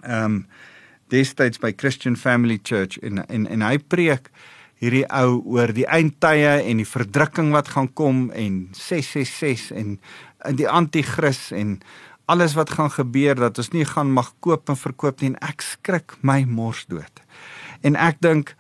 Ehm 0.03 0.25
um, 0.25 0.47
destyds 1.09 1.59
by 1.59 1.73
Christian 1.77 2.17
Family 2.17 2.59
Church 2.63 2.99
en 2.99 3.27
en 3.29 3.47
en 3.47 3.63
hy 3.63 3.79
preek 3.79 4.31
hierdie 4.83 5.05
ou 5.15 5.43
oor 5.55 5.71
die 5.75 5.87
eindtye 5.87 6.57
en 6.67 6.81
die 6.83 6.89
verdrukking 6.89 7.53
wat 7.55 7.69
gaan 7.77 7.93
kom 7.95 8.31
en 8.31 8.69
666 8.75 9.71
en 9.79 9.99
in 10.49 10.57
die 10.59 10.69
anti-kris 10.69 11.51
en 11.55 11.77
alles 12.31 12.55
wat 12.55 12.71
gaan 12.71 12.91
gebeur 12.91 13.39
dat 13.39 13.59
ons 13.59 13.73
nie 13.75 13.85
gaan 13.89 14.13
mag 14.13 14.33
koop 14.41 14.69
en 14.71 14.79
verkoop 14.79 15.21
nie 15.21 15.33
en 15.33 15.39
ek 15.43 15.65
skrik 15.67 16.17
my 16.21 16.43
mors 16.49 16.85
dood. 16.91 17.23
En 17.83 17.97
ek 17.99 18.21
dink 18.23 18.55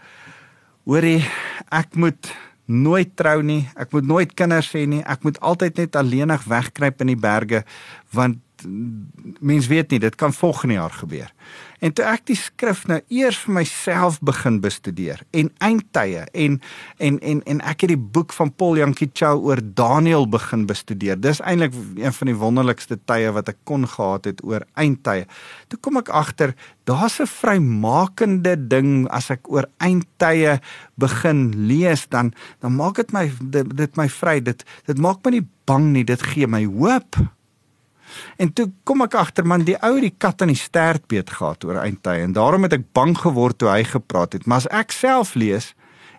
hoorie 0.88 1.22
ek 1.70 1.94
moet 1.94 2.32
nooit 2.66 3.10
trou 3.18 3.42
nie, 3.42 3.66
ek 3.76 3.92
moet 3.92 4.06
nooit 4.06 4.32
kinders 4.38 4.70
hê 4.74 4.86
nie, 4.88 5.02
ek 5.04 5.24
moet 5.26 5.38
altyd 5.44 5.82
net 5.82 5.98
alleenig 5.98 6.46
wegkruip 6.48 7.02
in 7.04 7.12
die 7.12 7.20
berge 7.20 7.62
want 8.14 8.40
mens 9.40 9.66
weet 9.66 9.90
nie 9.90 9.98
dit 9.98 10.14
kan 10.14 10.32
volgende 10.32 10.74
jaar 10.74 10.90
gebeur. 10.90 11.32
En 11.82 11.90
toe 11.90 12.04
ek 12.06 12.28
die 12.30 12.36
skrif 12.38 12.84
nou 12.86 13.00
eers 13.10 13.40
vir 13.42 13.56
myself 13.56 14.20
begin 14.22 14.60
bestudeer 14.62 15.24
en 15.34 15.48
eindtye 15.66 16.22
en 16.44 16.60
en 17.02 17.18
en 17.18 17.40
en 17.50 17.62
ek 17.72 17.82
het 17.84 17.90
die 17.90 18.04
boek 18.16 18.34
van 18.36 18.52
Paul 18.54 18.78
Jankie 18.78 19.10
Chou 19.18 19.32
oor 19.48 19.58
Daniël 19.62 20.28
begin 20.30 20.62
bestudeer. 20.70 21.18
Dis 21.18 21.42
eintlik 21.42 21.74
een 21.98 22.14
van 22.14 22.30
die 22.30 22.36
wonderlikste 22.38 23.00
tye 23.10 23.34
wat 23.34 23.50
ek 23.50 23.58
kon 23.66 23.88
gehad 23.88 24.30
het 24.30 24.44
oor 24.46 24.62
eindtye. 24.78 25.26
Toe 25.68 25.80
kom 25.82 25.98
ek 25.98 26.12
agter 26.14 26.54
daar's 26.86 27.18
'n 27.18 27.26
vrymakende 27.26 28.54
ding 28.68 29.08
as 29.10 29.30
ek 29.30 29.50
oor 29.50 29.66
eindtye 29.82 30.60
begin 30.94 31.66
lees 31.66 32.06
dan 32.08 32.32
dan 32.60 32.76
maak 32.76 32.94
dit 32.96 33.12
my 33.12 33.26
dit, 33.40 33.76
dit 33.76 33.96
my 33.96 34.08
vry. 34.08 34.40
Dit 34.40 34.64
dit 34.86 34.98
maak 34.98 35.24
my 35.24 35.30
nie 35.30 35.46
bang 35.66 35.92
nie, 35.92 36.04
dit 36.04 36.22
gee 36.22 36.46
my 36.46 36.64
hoop. 36.64 37.16
En 38.36 38.52
toe 38.52 38.70
kom 38.84 39.02
ek 39.02 39.14
agter 39.14 39.46
man 39.46 39.64
die 39.64 39.76
ou 39.82 40.00
die 40.00 40.14
kat 40.18 40.42
aan 40.42 40.52
die 40.52 40.58
stert 40.58 41.06
beet 41.08 41.30
gehad 41.30 41.64
oor 41.64 41.82
eindtye 41.82 42.26
en 42.26 42.32
daarom 42.32 42.62
het 42.62 42.72
ek 42.78 42.90
bang 42.92 43.16
geword 43.18 43.58
toe 43.58 43.68
hy 43.68 43.84
gepraat 43.84 44.32
het. 44.32 44.46
Maar 44.46 44.64
as 44.64 44.70
ek 44.70 44.92
self 44.92 45.34
lees 45.34 45.72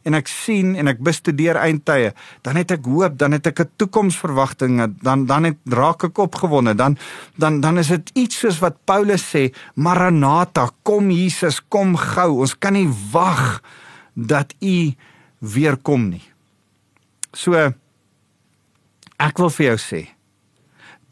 en 0.04 0.18
ek 0.18 0.28
sien 0.28 0.74
en 0.80 0.92
ek 0.92 1.02
bestudeer 1.04 1.58
eindtye, 1.60 2.12
dan 2.44 2.60
het 2.60 2.74
ek 2.76 2.88
hoop, 2.88 3.16
dan 3.20 3.36
het 3.36 3.48
ek 3.48 3.60
'n 3.60 3.72
toekomsverwagting, 3.78 5.00
dan 5.02 5.26
dan 5.26 5.44
het 5.44 5.58
raak 5.66 6.04
ek 6.04 6.18
opgewonde. 6.18 6.76
Dan 6.76 6.98
dan 7.38 7.62
dan 7.62 7.78
is 7.78 7.88
dit 7.88 8.12
iets 8.14 8.40
soos 8.40 8.60
wat 8.60 8.84
Paulus 8.86 9.24
sê, 9.24 9.54
Maranatha, 9.76 10.70
kom 10.84 11.10
Jesus, 11.10 11.62
kom 11.70 11.96
gou. 11.96 12.40
Ons 12.42 12.58
kan 12.60 12.74
nie 12.74 12.90
wag 13.12 13.62
dat 14.16 14.54
u 14.60 14.94
weer 15.40 15.78
kom 15.78 16.10
nie. 16.10 16.24
So 17.34 17.74
ek 19.18 19.38
wil 19.38 19.50
vir 19.50 19.66
jou 19.66 19.78
sê, 19.78 20.08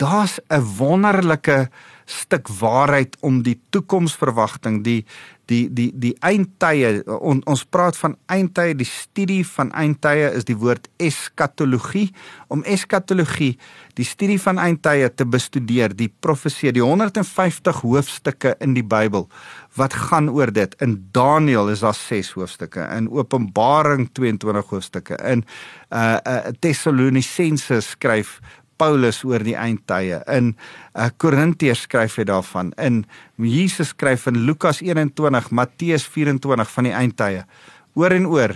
daar's 0.02 0.40
'n 0.50 0.66
wonderlike 0.78 1.70
stuk 2.06 2.48
waarheid 2.48 3.18
om 3.20 3.42
die 3.44 3.60
toekomsverwagting, 3.70 4.84
die 4.84 5.06
die 5.46 5.68
die 5.74 5.92
die 5.96 6.14
eindtye. 6.24 7.04
On, 7.20 7.42
ons 7.50 7.64
praat 7.68 7.98
van 8.00 8.16
eindtye, 8.32 8.76
die 8.76 8.88
studie 8.88 9.42
van 9.48 9.72
eindtye 9.72 10.30
is 10.38 10.48
die 10.48 10.56
woord 10.58 10.88
eskatologie. 11.02 12.10
Om 12.48 12.64
eskatologie, 12.64 13.58
die 14.00 14.08
studie 14.08 14.40
van 14.42 14.62
eindtye 14.62 15.10
te 15.16 15.26
bestudeer, 15.26 15.96
die 15.96 16.12
profesie, 16.20 16.72
die 16.72 16.84
150 16.84 17.82
hoofstukke 17.84 18.56
in 18.60 18.78
die 18.78 18.86
Bybel 18.86 19.28
wat 19.80 19.94
gaan 19.96 20.30
oor 20.30 20.52
dit. 20.52 20.74
In 20.84 20.98
Daniël 21.16 21.70
is 21.72 21.80
daar 21.80 21.96
6 21.96 22.34
hoofstukke, 22.36 22.84
in 22.96 23.08
Openbaring 23.12 24.10
22 24.12 24.74
hoofstukke, 24.74 25.20
in 25.24 25.46
uh, 25.90 26.18
uh 26.28 26.52
Tessalonisense 26.60 27.80
skryf 27.82 28.40
Paulus 28.82 29.22
oor 29.28 29.44
die 29.46 29.54
eindtye. 29.58 30.24
In 30.32 30.56
uh, 30.56 31.12
Korintiërs 31.22 31.86
skryf 31.86 32.18
hy 32.18 32.26
daarvan. 32.30 32.72
In 32.82 33.04
Jesus 33.38 33.94
skryf 33.94 34.26
in 34.32 34.42
Lukas 34.48 34.82
21, 34.82 35.52
Matteus 35.54 36.08
24 36.10 36.74
van 36.74 36.90
die 36.90 36.96
eindtye. 36.98 37.46
Oor 38.00 38.16
en 38.16 38.26
oor 38.32 38.56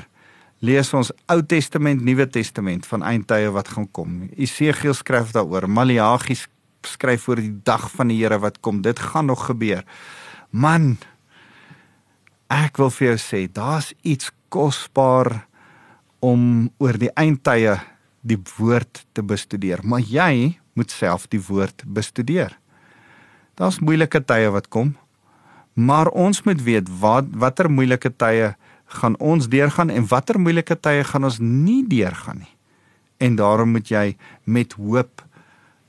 lees 0.66 0.90
ons 0.98 1.12
Ou 1.30 1.40
Testament, 1.46 2.02
Nuwe 2.02 2.26
Testament 2.32 2.88
van 2.90 3.06
eindtye 3.06 3.54
wat 3.54 3.70
gaan 3.76 3.90
kom. 3.94 4.24
Esegiel 4.34 4.98
skryf 4.98 5.36
daaroor. 5.36 5.70
Maleagi 5.70 6.40
skryf 6.86 7.30
oor 7.30 7.42
die 7.42 7.54
dag 7.66 7.86
van 7.94 8.10
die 8.10 8.18
Here 8.24 8.40
wat 8.42 8.62
kom. 8.66 8.82
Dit 8.82 9.02
gaan 9.02 9.30
nog 9.30 9.46
gebeur. 9.52 9.86
Man, 10.50 10.96
ek 12.50 12.82
wil 12.82 12.90
vir 12.94 13.12
jou 13.12 13.20
sê, 13.22 13.46
daar's 13.52 13.92
iets 14.02 14.32
kosbaar 14.54 15.46
om 16.26 16.72
oor 16.82 16.98
die 16.98 17.12
eindtye 17.14 17.78
die 18.26 18.40
woord 18.58 19.06
te 19.14 19.22
bestudeer, 19.24 19.84
maar 19.86 20.02
jy 20.02 20.58
moet 20.74 20.92
self 20.92 21.30
die 21.30 21.40
woord 21.40 21.86
bestudeer. 21.86 22.58
Daar's 23.56 23.80
moeilike 23.80 24.20
tye 24.26 24.50
wat 24.52 24.68
kom, 24.74 24.96
maar 25.74 26.10
ons 26.12 26.42
moet 26.44 26.62
weet 26.66 26.90
wat 27.00 27.30
watter 27.32 27.70
moeilike 27.72 28.12
tye 28.18 28.56
gaan 28.98 29.16
ons 29.20 29.48
deurgaan 29.50 29.94
en 29.94 30.10
watter 30.10 30.40
moeilike 30.40 30.76
tye 30.76 31.04
gaan 31.04 31.24
ons 31.24 31.40
nie 31.40 31.84
deurgaan 31.88 32.44
nie. 32.44 32.56
en 33.18 33.36
daarom 33.36 33.76
moet 33.76 33.90
jy 33.90 34.06
met 34.44 34.76
hoop 34.80 35.24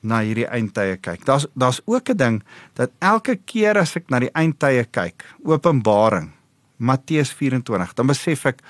na 0.06 0.20
hierdie 0.22 0.46
eindtye 0.46 0.98
kyk. 1.02 1.24
Daar's 1.26 1.46
daar's 1.54 1.80
ook 1.84 2.10
'n 2.10 2.16
ding 2.16 2.42
dat 2.74 2.90
elke 2.98 3.36
keer 3.36 3.78
as 3.78 3.96
ek 3.96 4.10
na 4.10 4.18
die 4.20 4.30
eindtye 4.34 4.84
kyk, 4.84 5.24
Openbaring, 5.44 6.30
Matteus 6.76 7.32
24, 7.32 7.94
dan 7.94 8.06
besef 8.06 8.46
ek 8.46 8.62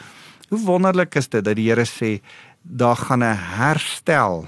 hoe 0.48 0.58
wonderlik 0.58 1.14
is 1.16 1.28
dit 1.28 1.44
dat 1.44 1.56
die 1.56 1.68
Here 1.68 1.84
sê 1.84 2.20
daar 2.68 2.96
gaan 2.96 3.22
'n 3.22 3.38
herstel, 3.58 4.46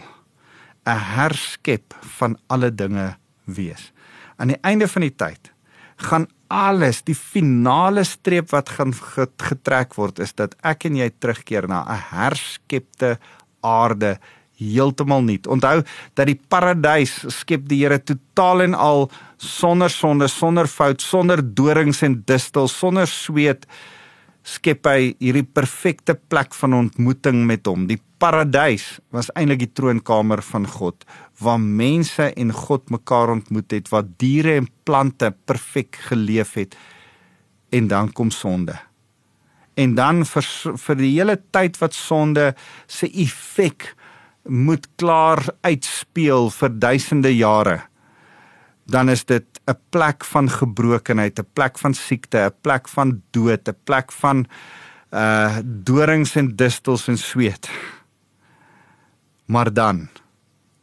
'n 0.85 1.01
herskep 1.17 1.95
van 2.01 2.39
alle 2.47 2.75
dinge 2.75 3.17
wees. 3.45 3.93
Aan 4.37 4.49
die 4.49 4.61
einde 4.61 4.89
van 4.89 5.03
die 5.03 5.15
tyd 5.17 5.53
gaan 5.97 6.27
alles, 6.47 7.03
die 7.03 7.15
finale 7.15 8.05
streep 8.05 8.51
wat 8.51 8.69
gaan 8.69 8.95
getrek 9.49 9.95
word 9.95 10.19
is 10.19 10.33
dat 10.35 10.55
ek 10.63 10.85
en 10.85 10.97
jy 10.97 11.11
terugkeer 11.19 11.69
na 11.69 11.85
'n 11.85 12.03
herskepte 12.11 13.19
aarde 13.61 14.19
heeltemal 14.59 15.23
nuut. 15.23 15.47
Onthou 15.47 15.83
dat 16.15 16.27
die 16.27 16.41
paradys 16.49 17.25
skep 17.41 17.69
die 17.69 17.83
Here 17.85 17.99
totaal 18.03 18.63
en 18.63 18.75
al 18.75 19.11
sonder 19.37 19.91
sonde, 19.91 20.29
sonder 20.29 20.67
fout, 20.67 21.03
sonder 21.03 21.43
dorings 21.43 22.03
en 22.03 22.23
distels, 22.27 22.79
sonder 22.79 23.07
sweet 23.07 23.67
skep 24.49 24.87
hy 24.89 25.13
hierdie 25.21 25.45
perfekte 25.45 26.15
plek 26.17 26.55
van 26.57 26.77
ontmoeting 26.79 27.43
met 27.49 27.69
hom. 27.69 27.87
Die 27.91 28.01
paradys 28.23 28.99
was 29.15 29.29
eintlik 29.37 29.61
die 29.67 29.73
troonkamer 29.77 30.43
van 30.47 30.67
God 30.69 31.05
waar 31.43 31.61
mense 31.61 32.31
en 32.33 32.55
God 32.55 32.89
mekaar 32.91 33.35
ontmoet 33.37 33.77
het, 33.77 33.91
waar 33.93 34.09
diere 34.19 34.57
en 34.59 34.71
plante 34.89 35.31
perfek 35.47 36.01
geleef 36.09 36.57
het. 36.59 36.75
En 37.71 37.91
dan 37.91 38.11
kom 38.13 38.33
sonde. 38.35 38.79
En 39.79 39.95
dan 39.95 40.25
vir 40.27 40.49
vir 40.87 40.99
die 40.99 41.13
hele 41.13 41.37
tyd 41.55 41.77
wat 41.83 41.95
sonde 41.95 42.51
se 42.87 43.07
effek 43.07 43.93
moet 44.49 44.89
klaar 44.97 45.45
uitspeel 45.63 46.49
vir 46.57 46.75
duisende 46.81 47.35
jare 47.37 47.83
dan 48.89 49.09
is 49.13 49.25
dit 49.29 49.58
'n 49.69 49.77
plek 49.91 50.25
van 50.25 50.49
gebrokenheid, 50.51 51.39
'n 51.39 51.47
plek 51.53 51.79
van 51.79 51.95
siekte, 51.95 52.39
'n 52.39 52.55
plek 52.61 52.89
van 52.89 53.23
dood, 53.31 53.69
'n 53.69 53.77
plek 53.85 54.13
van 54.13 54.47
uh 55.11 55.57
dorings 55.65 56.37
en 56.37 56.57
distels 56.57 57.09
en 57.09 57.19
sweet. 57.19 57.71
Maar 59.47 59.73
dan 59.73 60.09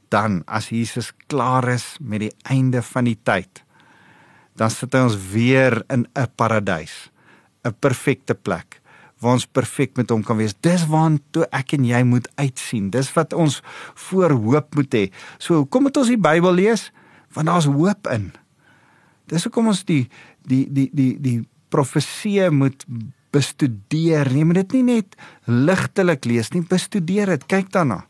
dan 0.10 0.42
as 0.46 0.70
Jesus 0.70 1.14
klaar 1.28 1.68
is 1.68 1.98
met 2.00 2.20
die 2.20 2.34
einde 2.42 2.82
van 2.82 3.04
die 3.04 3.20
tyd, 3.24 3.64
dan 4.56 4.70
sit 4.70 4.94
hy 4.94 5.00
ons 5.00 5.18
weer 5.32 5.84
in 5.88 6.08
'n 6.14 6.28
paradys, 6.36 7.12
'n 7.64 7.76
perfekte 7.80 8.34
plek 8.34 8.82
waar 9.20 9.34
ons 9.34 9.48
perfek 9.48 9.96
met 9.96 10.10
hom 10.10 10.24
kan 10.24 10.38
wees. 10.38 10.54
Dis 10.60 10.86
waartoe 10.86 11.48
ek 11.52 11.74
en 11.74 11.86
jy 11.86 12.04
moet 12.04 12.28
uitsien. 12.36 12.90
Dis 12.90 13.14
wat 13.14 13.34
ons 13.34 13.62
voorhoop 13.94 14.76
moet 14.76 14.94
hê. 14.94 15.12
So, 15.38 15.66
kom 15.66 15.84
met 15.84 15.98
ons 15.98 16.08
die 16.08 16.20
Bybel 16.20 16.54
lees 16.54 16.92
want 17.34 17.48
daar's 17.48 17.66
hoop 17.66 18.08
in. 18.08 18.32
Dis 19.32 19.46
hoekom 19.48 19.68
ons 19.74 19.84
die 19.88 20.06
die 20.48 20.66
die 20.70 20.90
die 20.94 21.12
die 21.20 21.38
profeseë 21.74 22.52
moet 22.54 22.86
bestudeer. 23.36 24.30
Jy 24.32 24.46
moet 24.48 24.62
dit 24.64 24.78
nie 24.80 24.86
net 24.96 25.18
ligtelik 25.46 26.26
lees 26.30 26.52
nie, 26.54 26.64
bestudeer 26.64 27.34
dit. 27.36 27.48
Kyk 27.52 27.72
daarna. 27.74 28.06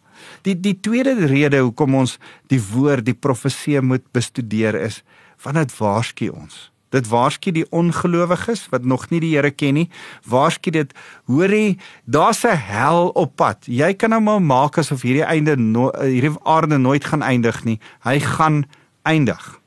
Die 0.48 0.56
die 0.56 0.76
tweede 0.80 1.16
rede 1.28 1.64
hoekom 1.64 1.96
ons 2.04 2.18
die 2.52 2.62
woord 2.72 3.06
die 3.08 3.18
profeseë 3.18 3.84
moet 3.84 4.06
bestudeer 4.16 4.78
is 4.86 5.04
want 5.44 5.60
dit 5.60 5.74
waarsku 5.78 6.30
ons. 6.32 6.70
Dit 6.96 7.10
waarsku 7.12 7.52
die 7.52 7.66
ongelowiges 7.76 8.68
wat 8.72 8.86
nog 8.88 9.10
nie 9.12 9.20
die 9.20 9.34
Here 9.34 9.52
ken 9.52 9.76
nie. 9.76 9.90
Waarsku 10.30 10.72
dit, 10.72 10.94
hoorie, 11.28 11.78
daar's 12.06 12.46
'n 12.46 12.56
hel 12.56 13.10
op 13.10 13.36
pad. 13.36 13.66
Jy 13.68 13.94
kan 13.94 14.10
nou 14.10 14.22
maar 14.22 14.42
maak 14.42 14.78
asof 14.78 15.02
hierdie 15.02 15.26
einde 15.26 15.58
no, 15.58 15.92
hierdie 16.02 16.38
aarde 16.44 16.78
nooit 16.78 17.06
gaan 17.06 17.22
eindig 17.22 17.64
nie. 17.64 17.80
Hy 18.04 18.20
gaan 18.20 18.66
eindig. 19.04 19.60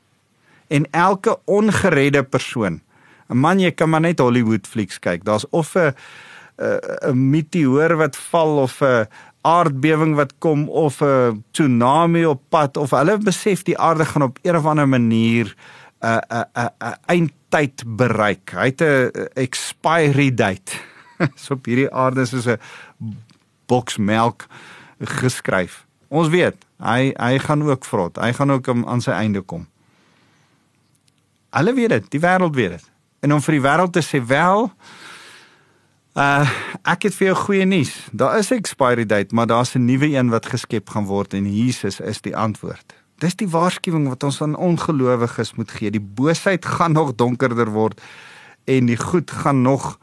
En 0.69 0.85
elke 0.91 1.37
ongeredde 1.45 2.23
persoon, 2.23 2.81
'n 3.29 3.37
man 3.37 3.59
jy 3.59 3.71
kan 3.71 3.89
maar 3.89 4.01
net 4.01 4.19
Hollywood 4.19 4.67
flieks 4.67 4.99
kyk. 4.99 5.25
Daar's 5.25 5.45
of 5.49 5.75
'n 5.75 5.93
'n 6.57 7.29
meteoor 7.29 7.95
wat 7.95 8.15
val 8.15 8.57
of 8.57 8.81
'n 8.81 9.07
aardbewing 9.41 10.15
wat 10.15 10.33
kom 10.37 10.69
of 10.69 11.01
'n 11.01 11.43
tsunami 11.51 12.25
op 12.25 12.41
pad 12.49 12.77
of 12.77 12.91
hulle 12.91 13.17
besef 13.17 13.63
die 13.63 13.77
aarde 13.77 14.05
gaan 14.05 14.21
op 14.21 14.39
'n 14.43 14.55
of 14.55 14.65
ander 14.65 14.87
manier 14.87 15.55
'n 16.01 16.21
'n 16.29 16.69
'n 16.79 16.95
eindtyd 17.05 17.83
bereik. 17.85 18.51
Hy 18.51 18.65
het 18.65 18.81
'n 18.81 19.11
expiry 19.33 20.33
date. 20.33 20.71
so 21.35 21.53
op 21.53 21.65
hierdie 21.65 21.91
aarde 21.91 22.25
soos 22.25 22.47
'n 22.47 22.59
boks 23.65 23.97
melk 23.97 24.47
geskryf. 24.99 25.85
Ons 26.07 26.27
weet, 26.27 26.55
hy 26.77 27.13
hy 27.15 27.39
gaan 27.39 27.63
ook 27.63 27.85
vrot. 27.85 28.17
Hy 28.17 28.33
gaan 28.33 28.51
ook 28.51 28.67
aan 28.67 29.01
sy 29.01 29.11
einde 29.11 29.41
kom. 29.41 29.67
Alle 31.49 31.73
weet 31.73 31.89
dit, 31.89 32.09
die 32.11 32.21
wêreld 32.21 32.55
weet 32.55 32.77
dit. 32.77 32.91
En 33.19 33.33
om 33.33 33.41
vir 33.41 33.57
die 33.57 33.63
wêreld 33.63 33.93
te 33.95 34.03
sê 34.05 34.21
wel 34.25 34.69
uh 36.19 36.47
ek 36.89 37.05
het 37.05 37.15
vir 37.15 37.29
jou 37.29 37.35
goeie 37.45 37.65
nuus. 37.65 37.91
Daar 38.11 38.37
is 38.39 38.51
'n 38.51 38.59
expiry 38.61 39.05
date, 39.05 39.35
maar 39.35 39.47
daar's 39.47 39.75
'n 39.75 39.85
nuwe 39.85 40.07
een 40.15 40.29
wat 40.29 40.45
geskep 40.45 40.89
gaan 40.89 41.05
word 41.05 41.33
en 41.33 41.45
Jesus 41.55 41.99
is 41.99 42.21
die 42.21 42.35
antwoord. 42.35 42.93
Dis 43.19 43.35
die 43.35 43.49
waarskuwing 43.49 44.07
wat 44.07 44.23
ons 44.23 44.41
aan 44.41 44.55
ongelowiges 44.55 45.53
moet 45.53 45.71
gee. 45.71 45.91
Die 45.91 46.01
boosheid 46.01 46.65
gaan 46.65 46.91
nog 46.91 47.15
donkerder 47.15 47.69
word 47.69 48.01
en 48.65 48.85
die 48.85 48.97
goed 48.97 49.31
gaan 49.31 49.61
nog 49.61 49.99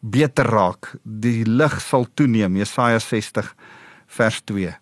beter 0.00 0.46
raak. 0.46 0.94
Die 1.02 1.44
lig 1.46 1.80
sal 1.80 2.06
toeneem. 2.14 2.56
Jesaja 2.56 2.98
60 2.98 3.54
vers 4.06 4.40
2. 4.44 4.81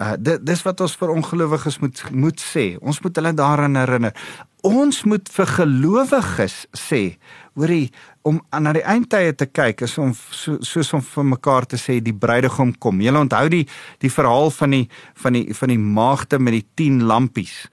Uh 0.00 0.14
dit 0.16 0.40
dis 0.48 0.62
wat 0.64 0.80
ons 0.80 0.94
vir 0.96 1.10
ongelowiges 1.12 1.76
moet 1.82 1.98
moet 2.16 2.40
sê. 2.40 2.64
Ons 2.80 3.02
moet 3.04 3.18
hulle 3.20 3.34
daaraan 3.36 3.76
herinner. 3.76 4.14
Ons 4.64 5.02
moet 5.08 5.28
vir 5.32 5.48
gelowiges 5.48 6.54
sê, 6.76 7.16
hoorie, 7.56 7.90
om 8.28 8.42
na 8.60 8.74
die 8.76 8.84
eindtye 8.84 9.32
te 9.36 9.46
kyk 9.48 9.84
is 9.86 9.96
om 10.00 10.12
so, 10.14 10.58
soos 10.64 10.92
om 10.96 11.04
vir 11.04 11.28
mekaar 11.34 11.68
te 11.68 11.80
sê 11.80 11.98
die 12.04 12.16
bruidegom 12.16 12.74
kom. 12.80 13.00
Julle 13.04 13.24
onthou 13.24 13.46
die 13.52 13.66
die 14.00 14.12
verhaal 14.12 14.52
van 14.56 14.76
die 14.76 14.82
van 15.20 15.36
die 15.36 15.56
van 15.56 15.74
die 15.74 15.80
maagde 15.80 16.40
met 16.40 16.56
die 16.56 16.66
10 16.80 17.04
lampies. 17.08 17.68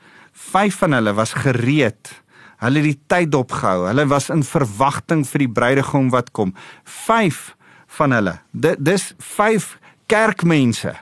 5 0.51 0.83
van 0.83 0.99
hulle 0.99 1.15
was 1.15 1.35
gereed. 1.45 2.11
Hulle 2.59 2.83
het 2.83 2.91
die 2.91 3.01
tyd 3.07 3.35
opgehou. 3.35 3.87
Hulle 3.87 4.07
was 4.11 4.31
in 4.33 4.43
verwagting 4.43 5.23
vir 5.27 5.45
die 5.45 5.51
bruidegom 5.59 6.11
wat 6.11 6.31
kom. 6.35 6.55
5 6.83 7.43
van 7.99 8.15
hulle. 8.19 8.39
Dit 8.51 8.83
dis 8.83 9.13
5 9.19 9.75
kerkmense 10.07 10.95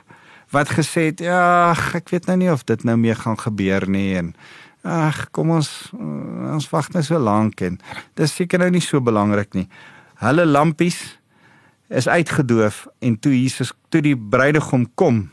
wat 0.55 0.71
gesê 0.71 1.09
het 1.11 1.23
ja, 1.23 1.75
ek 1.97 2.09
weet 2.13 2.29
nou 2.29 2.37
nie 2.39 2.51
of 2.51 2.63
dit 2.67 2.85
nou 2.87 2.95
meer 2.99 3.19
gaan 3.19 3.37
gebeur 3.39 3.87
nie 3.91 4.15
en 4.21 4.31
ag, 4.85 5.25
kom 5.35 5.51
ons 5.57 5.69
ons 6.55 6.69
wag 6.71 6.91
net 6.93 7.07
so 7.07 7.19
lank 7.19 7.61
en 7.65 7.77
dis 8.19 8.35
seker 8.39 8.61
nou 8.61 8.71
nie 8.71 8.83
so 8.83 9.01
belangrik 9.03 9.55
nie. 9.57 9.67
Hulle 10.21 10.45
lampies 10.47 10.99
is 11.89 12.07
uitgedoof 12.07 12.85
en 13.05 13.17
toe 13.19 13.33
Jesus 13.35 13.73
toe 13.93 14.01
die 14.05 14.15
bruidegom 14.15 14.87
kom, 14.97 15.25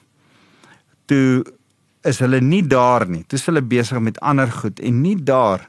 toe 1.07 1.45
is 2.09 2.19
hulle 2.25 2.41
nie 2.43 2.65
daar 2.67 3.07
nie. 3.07 3.23
Toe 3.29 3.39
is 3.39 3.47
hulle 3.47 3.63
besig 3.63 4.01
met 4.03 4.19
ander 4.21 4.51
goed 4.51 4.81
en 4.83 5.03
nie 5.05 5.17
daar 5.17 5.69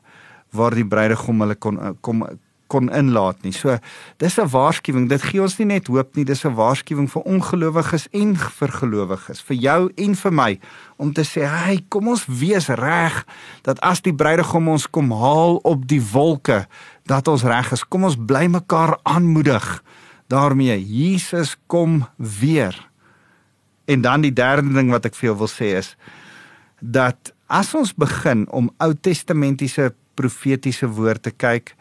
waar 0.54 0.74
die 0.78 0.88
bruidegom 0.88 1.46
hulle 1.46 1.58
kon 1.58 1.80
kom 2.06 2.26
kon 2.74 2.90
inlaat 2.90 3.44
nie. 3.46 3.54
So 3.54 3.78
dis 4.18 4.40
'n 4.40 4.50
waarskuwing. 4.50 5.10
Dit 5.10 5.22
gee 5.22 5.42
ons 5.42 5.58
nie 5.58 5.68
net 5.68 5.88
hoop 5.88 6.16
nie, 6.16 6.26
dis 6.26 6.46
'n 6.46 6.56
waarskuwing 6.56 7.10
vir 7.10 7.22
ongelowiges 7.22 8.08
en 8.12 8.36
vir 8.36 8.72
gelowiges, 8.80 9.42
vir 9.42 9.58
jou 9.58 9.92
en 9.96 10.16
vir 10.16 10.34
my 10.34 10.60
om 10.98 11.14
te 11.14 11.22
sê, 11.22 11.42
"Hey, 11.46 11.86
kom 11.90 12.08
ons 12.08 12.26
wees 12.26 12.68
reg 12.68 13.26
dat 13.62 13.80
as 13.82 14.02
die 14.02 14.14
bruidegom 14.14 14.68
ons 14.68 14.90
kom 14.90 15.12
haal 15.12 15.60
op 15.64 15.88
die 15.88 16.02
wolke, 16.02 16.68
dat 17.06 17.28
ons 17.28 17.44
reg 17.44 17.72
is. 17.72 17.84
Kom 17.84 18.04
ons 18.04 18.16
bly 18.18 18.48
mekaar 18.48 18.98
aanmoedig 19.04 19.84
daarmee. 20.28 20.80
Jesus 20.80 21.56
kom 21.68 22.08
weer." 22.18 22.90
En 23.86 24.02
dan 24.02 24.22
die 24.22 24.34
derde 24.34 24.74
ding 24.74 24.90
wat 24.90 25.06
ek 25.06 25.16
vir 25.16 25.30
jou 25.30 25.38
wil 25.38 25.48
sê 25.48 25.78
is 25.78 25.96
dat 26.80 27.34
as 27.48 27.74
ons 27.76 27.94
begin 27.94 28.48
om 28.50 28.72
Ou 28.78 28.94
Testamentiese 28.94 29.94
profetiese 30.16 30.88
woorde 30.88 31.30
te 31.30 31.32
kyk, 31.32 31.74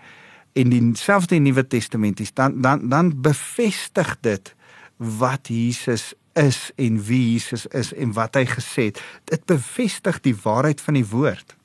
en 0.53 0.69
dieselfde 0.69 1.37
Nuwe 1.37 1.67
Testamenties 1.67 2.33
dan 2.33 2.61
dan 2.61 2.89
dan 2.89 3.13
bevestig 3.21 4.17
dit 4.21 4.55
wat 4.97 5.49
Jesus 5.49 6.13
is 6.33 6.71
en 6.77 7.01
wie 7.05 7.33
Jesus 7.33 7.67
is 7.67 7.93
en 7.93 8.13
wat 8.13 8.35
hy 8.35 8.45
gesê 8.49 8.89
het. 8.91 9.01
Dit 9.29 9.45
bevestig 9.47 10.21
die 10.25 10.37
waarheid 10.45 10.81
van 10.81 10.97
die 10.97 11.07
woord. 11.07 11.57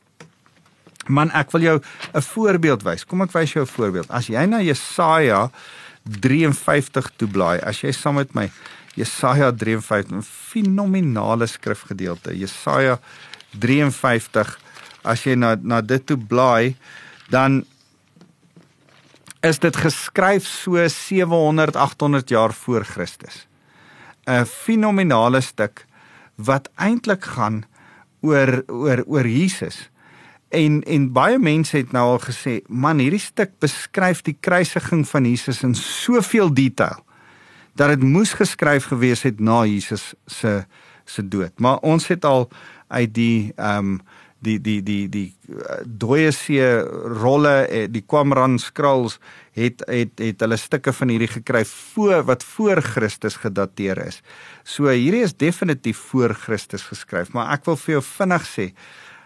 Man, 1.07 1.31
ek 1.31 1.51
wil 1.55 1.63
jou 1.63 1.77
'n 2.13 2.21
voorbeeld 2.21 2.83
wys. 2.83 3.05
Kom 3.05 3.21
ek 3.21 3.31
wys 3.31 3.53
jou 3.53 3.63
'n 3.63 3.67
voorbeeld. 3.67 4.09
As 4.11 4.27
jy 4.27 4.45
na 4.45 4.59
Jesaja 4.61 5.51
53 6.03 7.11
toe 7.15 7.27
blaai, 7.27 7.59
as 7.59 7.81
jy 7.81 7.91
saam 7.91 8.15
met 8.15 8.33
my 8.33 8.51
Jesaja 8.95 9.51
53, 9.51 10.11
'n 10.11 10.23
fenominale 10.23 11.45
skrifgedeelte. 11.45 12.37
Jesaja 12.37 12.99
53, 13.59 14.59
as 15.03 15.23
jy 15.23 15.35
na 15.35 15.55
na 15.61 15.81
dit 15.81 16.05
toe 16.05 16.17
blaai, 16.17 16.75
dan 17.29 17.65
is 19.41 19.59
dit 19.59 19.75
geskryf 19.75 20.45
so 20.45 20.87
700 20.87 21.75
800 21.75 22.29
jaar 22.29 22.53
voor 22.53 22.83
Christus. 22.83 23.47
'n 24.25 24.45
Fenominale 24.45 25.41
stuk 25.41 25.85
wat 26.35 26.69
eintlik 26.75 27.23
gaan 27.23 27.65
oor 28.21 28.63
oor 28.67 29.03
oor 29.07 29.27
Jesus. 29.27 29.89
En 30.49 30.83
en 30.83 31.11
baie 31.11 31.39
mense 31.39 31.77
het 31.77 31.91
nou 31.91 32.05
al 32.11 32.19
gesê, 32.19 32.61
man, 32.67 32.99
hierdie 32.99 33.19
stuk 33.19 33.59
beskryf 33.59 34.21
die 34.21 34.37
kruisiging 34.39 35.07
van 35.07 35.25
Jesus 35.25 35.63
in 35.63 35.75
soveel 35.75 36.53
detail 36.53 37.05
dat 37.77 37.89
dit 37.93 38.03
moes 38.03 38.33
geskryf 38.33 38.89
gewees 38.89 39.21
het 39.21 39.39
na 39.39 39.65
Jesus 39.65 40.13
se 40.25 40.65
se 41.05 41.27
dood. 41.27 41.59
Maar 41.59 41.77
ons 41.77 42.07
het 42.07 42.25
al 42.25 42.49
uit 42.87 43.13
die 43.13 43.53
ehm 43.55 43.77
um, 43.77 43.99
die 44.47 44.57
die 44.63 44.79
die 44.85 45.03
die 45.11 45.27
uh, 45.51 45.81
dooie 45.85 46.31
see 46.35 46.63
rolle 47.21 47.55
eh, 47.67 47.85
die 47.91 48.03
Qumran 48.07 48.57
scrolls 48.61 49.17
het 49.57 49.83
het 49.91 50.19
het 50.23 50.43
hulle 50.45 50.57
stukke 50.57 50.93
van 50.95 51.13
hierdie 51.13 51.31
gekry 51.31 51.63
voor 51.69 52.25
wat 52.29 52.45
voor 52.45 52.81
Christus 52.81 53.39
gedateer 53.43 53.99
is. 54.07 54.21
So 54.63 54.89
hierdie 54.89 55.25
is 55.27 55.35
definitief 55.35 55.99
voor 56.11 56.35
Christus 56.35 56.87
geskryf, 56.89 57.33
maar 57.33 57.53
ek 57.57 57.65
wil 57.67 57.79
vir 57.83 57.97
jou 57.97 58.03
vinnig 58.13 58.47
sê. 58.51 58.69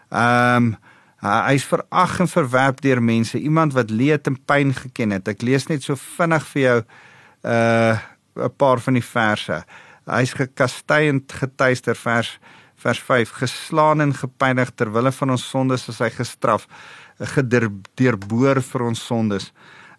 Ehm 0.10 0.72
um, 0.72 0.74
hy's 1.22 1.68
verag 1.70 2.16
en 2.24 2.26
verwerp 2.26 2.80
deur 2.82 2.98
mense, 2.98 3.38
iemand 3.38 3.76
wat 3.78 3.92
leed 3.94 4.26
en 4.26 4.40
pyn 4.50 4.72
geken 4.74 5.12
het. 5.14 5.28
Ek 5.30 5.44
lees 5.46 5.68
net 5.70 5.86
so 5.86 5.94
vinnig 6.18 6.48
vir 6.54 6.62
jou 6.62 6.80
uh 7.46 8.00
'n 8.36 8.56
paar 8.58 8.80
van 8.80 8.94
die 8.94 9.06
verse. 9.06 9.64
Hy's 10.06 10.34
gekastei 10.34 11.10
en 11.10 11.22
getuister 11.28 11.96
vers 11.96 12.40
vers 12.82 13.00
5 13.00 13.30
geslaan 13.42 14.02
en 14.02 14.14
gepynig 14.14 14.72
ter 14.76 14.92
wille 14.92 15.12
van 15.12 15.36
ons 15.36 15.46
sondes 15.50 15.88
is 15.92 16.00
hy 16.02 16.10
gestraf 16.10 16.68
gederboor 17.36 18.62
vir 18.66 18.86
ons 18.90 19.06
sondes. 19.06 19.52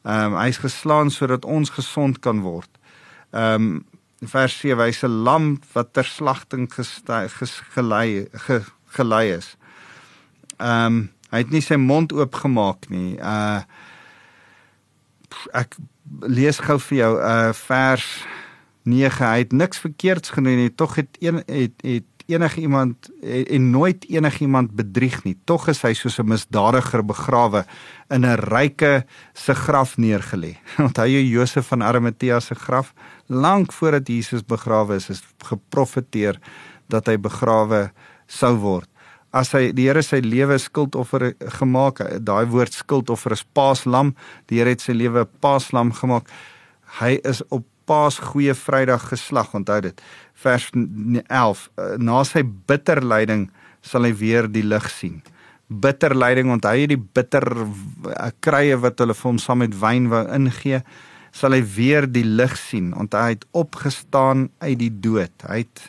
Ehm 0.03 0.35
um, 0.35 0.39
hy's 0.43 0.59
geslaan 0.59 1.11
sodat 1.15 1.45
ons 1.45 1.71
gesond 1.71 2.19
kan 2.19 2.43
word. 2.43 2.71
Ehm 3.31 3.55
um, 3.55 3.85
vers 4.23 4.55
7 4.59 4.85
hy's 4.85 5.03
'n 5.03 5.23
lam 5.27 5.59
wat 5.75 5.93
ter 5.93 6.05
slagting 6.05 6.69
gelei 7.75 8.29
ge, 8.33 8.63
gelei 8.87 9.27
is. 9.39 9.57
Ehm 10.59 10.87
um, 10.87 11.11
hy 11.31 11.39
het 11.39 11.51
nie 11.51 11.63
sy 11.63 11.77
mond 11.77 12.13
oopgemaak 12.13 12.91
nie. 12.91 13.19
Uh 13.19 13.63
ek 15.53 15.77
lees 16.21 16.59
gou 16.61 16.79
vir 16.79 16.99
jou 16.99 17.13
uh, 17.19 17.53
vers 17.57 18.07
9. 18.85 19.27
Hy 19.27 19.39
het 19.39 19.53
niks 19.53 19.79
verkeerds 19.79 20.35
gedoen 20.35 20.59
nie. 20.61 20.75
Tog 20.75 20.97
het 21.01 21.17
een 21.21 21.43
het 21.47 21.75
het 21.87 22.12
enige 22.27 22.61
iemand 22.61 23.11
en 23.23 23.71
nooit 23.71 24.05
enigiemand 24.09 24.75
bedrieg 24.77 25.25
nie. 25.25 25.37
Tog 25.45 25.69
is 25.69 25.83
hy 25.83 25.93
soos 25.95 26.19
'n 26.19 26.29
misdadiger 26.29 27.03
begrawe 27.05 27.65
in 28.11 28.25
'n 28.25 28.37
ryke 28.37 29.05
se 29.35 29.55
graf 29.55 29.97
neergelê. 29.97 30.57
Onthou 30.79 31.07
jy 31.07 31.23
Josef 31.31 31.67
van 31.67 31.83
Arimatea 31.83 32.41
se 32.41 32.55
graf? 32.55 32.95
Lank 33.29 33.73
voordat 33.73 34.09
Jesus 34.09 34.43
begrawe 34.43 34.95
is, 34.95 35.11
is 35.11 35.23
geprofeteer 35.39 36.39
dat 36.89 37.07
hy 37.07 37.17
begrawe 37.17 37.91
sou 38.27 38.57
word. 38.57 38.89
As 39.33 39.53
hy 39.53 39.73
die 39.73 39.89
Here 39.89 40.03
sy 40.03 40.21
lewe 40.21 40.59
skuldoffer 40.59 41.33
gemaak, 41.59 42.03
daai 42.21 42.45
woord 42.47 42.73
skuldoffer 42.73 43.33
is 43.33 43.45
paaslam, 43.45 44.15
die 44.47 44.59
Here 44.61 44.71
het 44.71 44.81
sy 44.81 44.93
lewe 44.93 45.25
paaslam 45.41 45.93
gemaak. 45.93 46.29
Hy 47.01 47.19
is 47.25 47.41
op 47.49 47.65
Paas 47.89 48.19
goeie 48.23 48.55
Vrydag 48.55 49.09
geslag, 49.11 49.53
onthou 49.55 49.81
dit. 49.85 50.03
Vers 50.45 50.71
11: 50.73 51.69
eh, 51.77 51.95
Na 51.99 52.23
sy 52.25 52.43
bitter 52.43 53.03
lyding 53.05 53.49
sal 53.83 54.07
hy 54.07 54.13
weer 54.15 54.49
die 54.51 54.65
lig 54.67 54.89
sien. 54.91 55.21
Bitter 55.69 56.15
lyding, 56.15 56.51
onthou 56.53 56.75
jy 56.77 56.91
die 56.95 57.01
bitter 57.01 57.47
eh, 57.63 58.31
krye 58.45 58.79
wat 58.83 59.01
hulle 59.03 59.17
vir 59.19 59.31
hom 59.31 59.41
saam 59.43 59.63
met 59.65 59.75
wyn 59.81 60.11
wou 60.13 60.23
ingee, 60.37 60.83
sal 61.33 61.57
hy 61.57 61.63
weer 61.77 62.07
die 62.07 62.27
lig 62.27 62.57
sien. 62.61 62.93
Onthou 62.95 63.23
hy 63.27 63.37
het 63.37 63.47
opgestaan 63.57 64.49
uit 64.61 64.79
die 64.83 64.93
dood. 64.93 65.35
Hy 65.49 65.63
het 65.65 65.87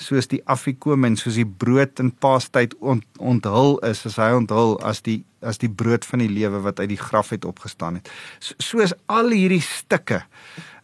soos 0.00 0.30
die 0.30 0.40
afgekom 0.48 1.04
en 1.04 1.18
soos 1.20 1.36
die 1.36 1.46
brood 1.46 2.00
in 2.00 2.10
Paastyd 2.10 2.74
ont, 2.80 3.04
onthul 3.18 3.78
is, 3.86 4.06
as 4.08 4.16
hy 4.20 4.32
onthul 4.38 4.78
as 4.86 5.04
die 5.06 5.22
as 5.40 5.56
die 5.56 5.70
brood 5.72 6.04
van 6.04 6.20
die 6.20 6.28
lewe 6.28 6.58
wat 6.60 6.82
uit 6.82 6.90
die 6.90 7.00
graf 7.00 7.30
het 7.32 7.46
opgestaan 7.48 7.94
het. 7.96 8.10
So, 8.44 8.56
soos 8.60 8.92
al 9.08 9.32
hierdie 9.32 9.62
stukke 9.64 10.18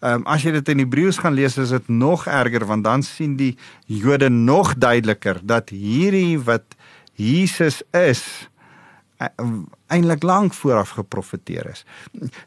Ehm 0.05 0.21
um, 0.21 0.27
as 0.29 0.45
jy 0.45 0.53
dit 0.53 0.69
in 0.75 0.83
Hebreëus 0.85 1.19
gaan 1.23 1.35
lees 1.35 1.57
is 1.57 1.73
dit 1.73 1.89
nog 1.89 2.27
erger 2.29 2.67
want 2.69 2.85
dan 2.85 3.03
sien 3.03 3.37
die 3.37 3.57
Jode 3.89 4.29
nog 4.29 4.75
duideliker 4.77 5.41
dat 5.43 5.73
hierdie 5.73 6.37
wat 6.39 6.77
Jesus 7.17 7.81
is 7.97 8.23
e, 9.17 9.29
eintlik 9.93 10.23
lank 10.27 10.55
vooraf 10.55 10.97
geprofeteer 10.99 11.69
is. 11.71 11.85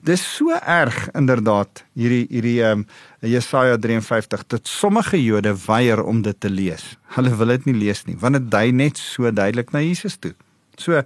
Dis 0.06 0.24
so 0.36 0.56
erg 0.60 1.08
inderdaad 1.16 1.84
hierdie 1.94 2.26
hierdie 2.30 2.58
ehm 2.64 2.84
um, 2.84 2.88
Jesaja 3.20 3.78
53 3.78 4.46
dat 4.48 4.68
sommige 4.68 5.20
Jode 5.24 5.56
weier 5.66 6.04
om 6.04 6.22
dit 6.22 6.40
te 6.40 6.50
lees. 6.50 6.98
Hulle 7.16 7.36
wil 7.36 7.56
dit 7.56 7.66
nie 7.66 7.78
lees 7.86 8.06
nie 8.08 8.18
want 8.20 8.40
dit 8.40 8.52
dui 8.52 8.72
net 8.72 8.98
so 8.98 9.32
duidelik 9.32 9.72
na 9.72 9.84
Jesus 9.84 10.18
toe. 10.18 10.34
So 10.78 11.04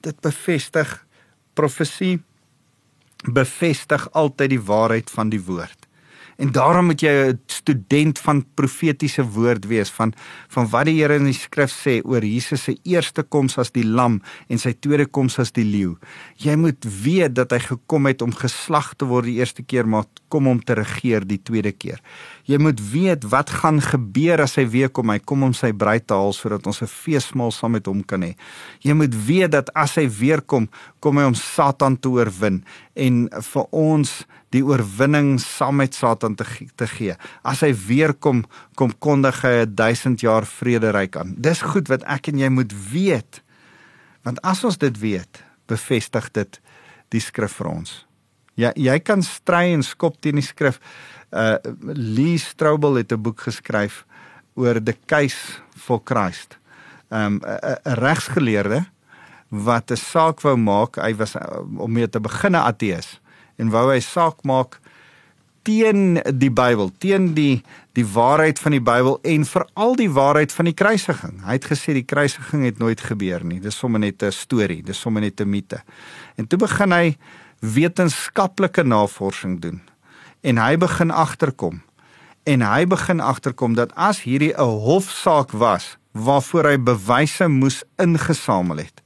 dit 0.00 0.20
bevestig 0.20 0.98
profesie 1.54 2.20
bevestig 3.22 4.08
altyd 4.12 4.50
die 4.50 4.62
waarheid 4.66 5.10
van 5.10 5.30
die 5.30 5.40
woord. 5.40 5.81
En 6.36 6.52
daarom 6.52 6.86
moet 6.86 7.00
jy 7.00 7.10
'n 7.10 7.40
student 7.46 8.18
van 8.18 8.44
profetiese 8.54 9.22
woord 9.22 9.66
wees 9.66 9.90
van 9.90 10.12
van 10.48 10.68
wat 10.68 10.84
die 10.84 11.00
Here 11.00 11.14
in 11.14 11.24
die 11.24 11.34
skrif 11.34 11.70
sê 11.70 12.00
oor 12.04 12.24
Jesus 12.24 12.62
se 12.62 12.76
eerste 12.84 13.22
koms 13.22 13.58
as 13.58 13.70
die 13.70 13.84
lam 13.84 14.20
en 14.48 14.58
sy 14.58 14.72
tweede 14.72 15.06
koms 15.06 15.38
as 15.38 15.52
die 15.52 15.64
leeu. 15.64 15.96
Jy 16.36 16.56
moet 16.56 16.84
weet 17.02 17.34
dat 17.34 17.50
hy 17.50 17.58
gekom 17.58 18.06
het 18.06 18.22
om 18.22 18.32
geslag 18.32 18.94
te 18.94 19.04
word 19.04 19.24
die 19.24 19.38
eerste 19.38 19.62
keer 19.62 19.86
maar 19.86 20.04
kom 20.28 20.46
om 20.46 20.60
te 20.60 20.74
regeer 20.74 21.26
die 21.26 21.42
tweede 21.42 21.72
keer. 21.72 22.00
Jy 22.50 22.58
moet 22.58 22.80
weet 22.90 23.24
wat 23.30 23.50
gaan 23.62 23.78
gebeur 23.80 24.42
as 24.42 24.56
hy 24.58 24.64
weer 24.66 24.90
kom. 24.90 25.12
Hy 25.14 25.20
kom 25.22 25.44
om 25.46 25.54
sy 25.54 25.70
bruid 25.72 26.06
te 26.10 26.16
haal 26.18 26.34
sodat 26.34 26.66
ons 26.66 26.82
'n 26.82 26.90
feesmaal 26.90 27.52
saam 27.52 27.72
met 27.72 27.86
hom 27.86 28.02
kan 28.02 28.22
hê. 28.22 28.34
Jy 28.82 28.94
moet 28.94 29.14
weet 29.26 29.50
dat 29.50 29.70
as 29.74 29.94
hy 29.94 30.08
weer 30.08 30.40
kom, 30.40 30.68
kom 31.00 31.18
hy 31.18 31.24
om 31.24 31.34
Satan 31.34 31.96
te 31.96 32.08
oorwin 32.08 32.64
en 32.94 33.28
vir 33.30 33.66
ons 33.70 34.26
die 34.50 34.62
oorwinning 34.62 35.38
saam 35.40 35.76
met 35.76 35.94
Satan 35.94 36.34
te 36.34 36.44
te 36.76 36.86
gee. 36.86 37.14
As 37.44 37.60
hy 37.60 37.72
weer 37.72 38.12
kom, 38.14 38.44
kom 38.74 38.92
kondig 38.98 39.42
hy 39.42 39.64
'n 39.64 39.74
1000 39.74 40.20
jaar 40.20 40.44
vrederyk 40.44 41.16
aan. 41.16 41.34
Dis 41.38 41.62
goed 41.62 41.88
wat 41.88 42.02
ek 42.04 42.28
en 42.28 42.38
jy 42.38 42.48
moet 42.48 42.72
weet. 42.92 43.42
Want 44.24 44.40
as 44.42 44.64
ons 44.64 44.78
dit 44.78 44.98
weet, 44.98 45.44
bevestig 45.66 46.32
dit 46.32 46.60
die 47.10 47.20
skrif 47.20 47.52
vir 47.52 47.68
ons. 47.68 48.06
Ja, 48.54 48.72
jy 48.76 48.98
kan 49.00 49.22
stry 49.22 49.72
en 49.72 49.82
skop 49.82 50.20
teen 50.20 50.34
die 50.34 50.44
skrif. 50.44 50.80
Uh 51.32 51.56
Lee 51.96 52.38
Strobel 52.38 52.94
het 53.00 53.12
'n 53.12 53.22
boek 53.22 53.40
geskryf 53.40 54.04
oor 54.54 54.82
the 54.82 54.96
case 55.06 55.60
for 55.76 56.00
Christ. 56.04 56.58
Um 57.08 57.40
'n 57.40 57.78
regsgeleerde 57.82 58.84
wat 59.48 59.90
'n 59.90 59.96
saak 59.96 60.40
wou 60.40 60.56
maak, 60.56 60.96
hy 60.96 61.14
was 61.16 61.34
uh, 61.34 61.60
om 61.76 61.92
mee 61.92 62.08
te 62.08 62.20
begin 62.20 62.52
'n 62.52 62.64
ateës 62.64 63.20
en 63.56 63.70
wou 63.70 63.90
hy 63.92 64.00
saak 64.00 64.42
maak 64.44 64.80
teen 65.62 66.20
die 66.34 66.50
Bybel, 66.50 66.90
teen 66.98 67.34
die 67.34 67.62
die 67.92 68.06
waarheid 68.08 68.58
van 68.58 68.72
die 68.72 68.80
Bybel 68.80 69.18
en 69.22 69.44
veral 69.44 69.96
die 69.96 70.10
waarheid 70.10 70.52
van 70.52 70.64
die 70.64 70.74
kruisiging. 70.74 71.42
Hy 71.44 71.58
het 71.58 71.66
gesê 71.68 71.92
die 71.92 72.06
kruisiging 72.08 72.64
het 72.64 72.78
nooit 72.80 73.00
gebeur 73.04 73.44
nie. 73.44 73.60
Dis 73.60 73.76
sommer 73.76 74.00
net 74.00 74.22
'n 74.22 74.32
storie, 74.32 74.82
dis 74.82 75.00
sommer 75.00 75.22
net 75.22 75.40
'n 75.40 75.50
mite. 75.50 75.82
En 76.36 76.46
toe 76.46 76.58
begin 76.58 76.92
hy 76.92 77.16
wetenskaplike 77.60 78.82
navorsing 78.82 79.60
doen. 79.60 79.80
En 80.42 80.58
hy 80.58 80.76
begin 80.76 81.10
agterkom. 81.10 81.82
En 82.42 82.62
hy 82.66 82.86
begin 82.90 83.20
agterkom 83.22 83.74
dat 83.78 83.94
as 83.94 84.22
hierdie 84.26 84.54
'n 84.58 84.78
hofsaak 84.86 85.50
was 85.50 85.96
waarvoor 86.12 86.64
hy 86.64 86.78
bewyse 86.78 87.48
moes 87.48 87.82
ingesamel 87.96 88.76
het, 88.76 89.02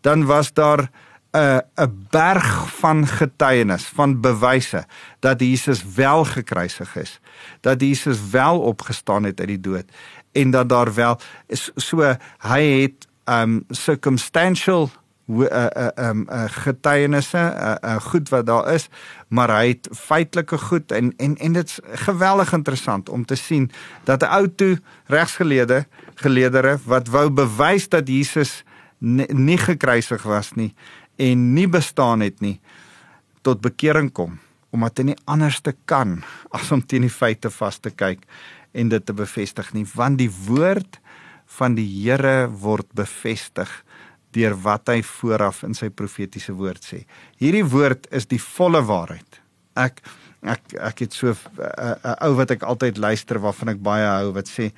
dan 0.00 0.24
was 0.24 0.52
daar 0.52 0.90
'n 1.32 1.60
'n 1.76 2.06
berg 2.10 2.78
van 2.78 3.06
getuienis, 3.06 3.84
van 3.84 4.20
bewyse 4.20 4.86
dat 5.18 5.40
Jesus 5.40 5.84
wel 5.94 6.24
gekruisig 6.24 6.96
is, 6.96 7.20
dat 7.60 7.80
Jesus 7.80 8.30
wel 8.30 8.60
opgestaan 8.60 9.24
het 9.24 9.40
uit 9.40 9.48
die 9.48 9.60
dood 9.60 9.84
en 10.32 10.50
dat 10.50 10.68
daar 10.68 10.94
wel 10.94 11.18
is 11.46 11.70
so 11.74 12.16
hy 12.38 12.62
het 12.82 13.08
um 13.24 13.64
circumstantial 13.68 14.90
uh 15.30 15.66
uh 15.76 16.08
um 16.10 16.26
uh, 16.28 16.44
getuienisse 16.48 17.38
uh, 17.38 17.74
uh 17.82 17.96
goed 18.00 18.28
wat 18.28 18.46
daar 18.46 18.72
is 18.74 18.88
maar 19.28 19.50
hy 19.54 19.68
het 19.68 19.88
feitelike 19.94 20.58
goed 20.58 20.92
en 20.92 21.12
en 21.16 21.36
en 21.36 21.52
dit's 21.52 21.78
geweldig 22.06 22.52
interessant 22.52 23.08
om 23.08 23.24
te 23.24 23.34
sien 23.34 23.70
dat 24.04 24.22
'n 24.22 24.32
ou 24.38 24.48
toe 24.48 24.78
regsgeleerde 25.06 25.86
geleedere 26.14 26.78
wat 26.84 27.08
wou 27.08 27.30
bewys 27.30 27.88
dat 27.88 28.08
Jesus 28.08 28.64
nie 28.98 29.58
gekruisig 29.58 30.22
was 30.22 30.52
nie 30.52 30.74
en 31.16 31.54
nie 31.54 31.68
bestaan 31.68 32.20
het 32.20 32.40
nie 32.40 32.60
tot 33.42 33.60
bekering 33.60 34.12
kom 34.12 34.38
omdat 34.70 34.98
hy 34.98 35.04
nie 35.04 35.20
anders 35.24 35.60
te 35.60 35.74
kan 35.84 36.22
as 36.50 36.72
om 36.72 36.82
teen 36.86 37.02
die 37.02 37.16
feite 37.18 37.50
vas 37.50 37.78
te 37.78 37.90
kyk 37.90 38.26
en 38.72 38.88
dit 38.88 39.06
te 39.06 39.12
bevestig 39.12 39.72
nie 39.72 39.86
want 39.94 40.18
die 40.18 40.30
woord 40.46 41.00
van 41.58 41.74
die 41.74 41.86
Here 41.86 42.48
word 42.62 42.86
bevestig 42.94 43.70
deur 44.32 44.54
wat 44.62 44.88
hy 44.88 45.00
vooraf 45.02 45.64
in 45.66 45.74
sy 45.74 45.88
profetiese 45.88 46.52
woord 46.52 46.84
sê. 46.84 47.04
Hierdie 47.40 47.66
woord 47.66 48.06
is 48.14 48.26
die 48.30 48.40
volle 48.40 48.82
waarheid. 48.86 49.40
Ek 49.76 50.02
ek 50.40 50.74
ek 50.80 51.00
het 51.04 51.12
so 51.12 51.28
'n 51.28 51.36
uh, 51.60 51.96
uh, 52.04 52.16
ou 52.26 52.34
wat 52.38 52.50
ek 52.50 52.62
altyd 52.62 52.96
luister 52.96 53.38
waarvan 53.38 53.76
ek 53.76 53.82
baie 53.82 54.06
hou 54.06 54.32
wat 54.32 54.48
sê 54.48 54.72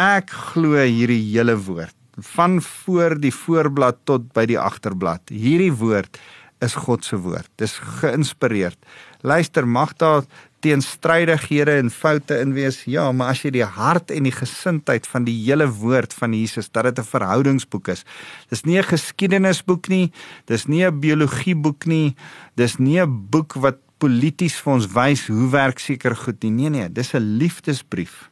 Ek 0.00 0.30
glo 0.30 0.80
hierdie 0.80 1.20
hele 1.34 1.56
woord 1.60 1.94
van 2.16 2.60
voor 2.62 3.16
die 3.20 3.32
voorblad 3.32 3.98
tot 4.04 4.32
by 4.32 4.44
die 4.48 4.58
agterblad. 4.60 5.28
Hierdie 5.32 5.72
woord 5.72 6.18
is 6.64 6.74
God 6.76 7.04
se 7.04 7.16
woord. 7.16 7.48
Dis 7.56 7.78
geïnspireerd. 8.00 8.78
Luister, 9.24 9.66
mag 9.66 9.94
daar 9.96 10.24
teenstrydighede 10.62 11.74
en 11.80 11.90
foute 11.90 12.38
in 12.40 12.54
wees. 12.56 12.84
Ja, 12.88 13.08
maar 13.12 13.34
as 13.34 13.42
jy 13.42 13.50
die 13.58 13.66
hart 13.66 14.12
en 14.14 14.28
die 14.28 14.34
gesindheid 14.34 15.06
van 15.10 15.26
die 15.26 15.34
hele 15.34 15.66
woord 15.66 16.14
van 16.14 16.34
Jesus, 16.36 16.70
dat 16.70 16.84
dit 16.84 16.98
'n 16.98 17.10
verhoudingsboek 17.14 17.88
is. 17.88 18.04
Dis 18.48 18.64
nie 18.64 18.78
'n 18.78 18.84
geskiedenisboek 18.84 19.88
nie, 19.88 20.12
dis 20.46 20.66
nie 20.66 20.84
'n 20.84 21.00
biologieboek 21.00 21.86
nie, 21.86 22.14
dis 22.56 22.78
nie 22.78 23.00
'n 23.00 23.26
boek 23.30 23.54
wat 23.54 23.78
polities 23.98 24.56
vir 24.60 24.72
ons 24.72 24.86
wys 24.86 25.26
hoe 25.26 25.50
werk 25.50 25.78
seker 25.78 26.16
goed 26.16 26.42
nie. 26.42 26.50
Nee 26.50 26.70
nee, 26.70 26.88
dis 26.88 27.14
'n 27.14 27.38
liefdesbrief 27.38 28.30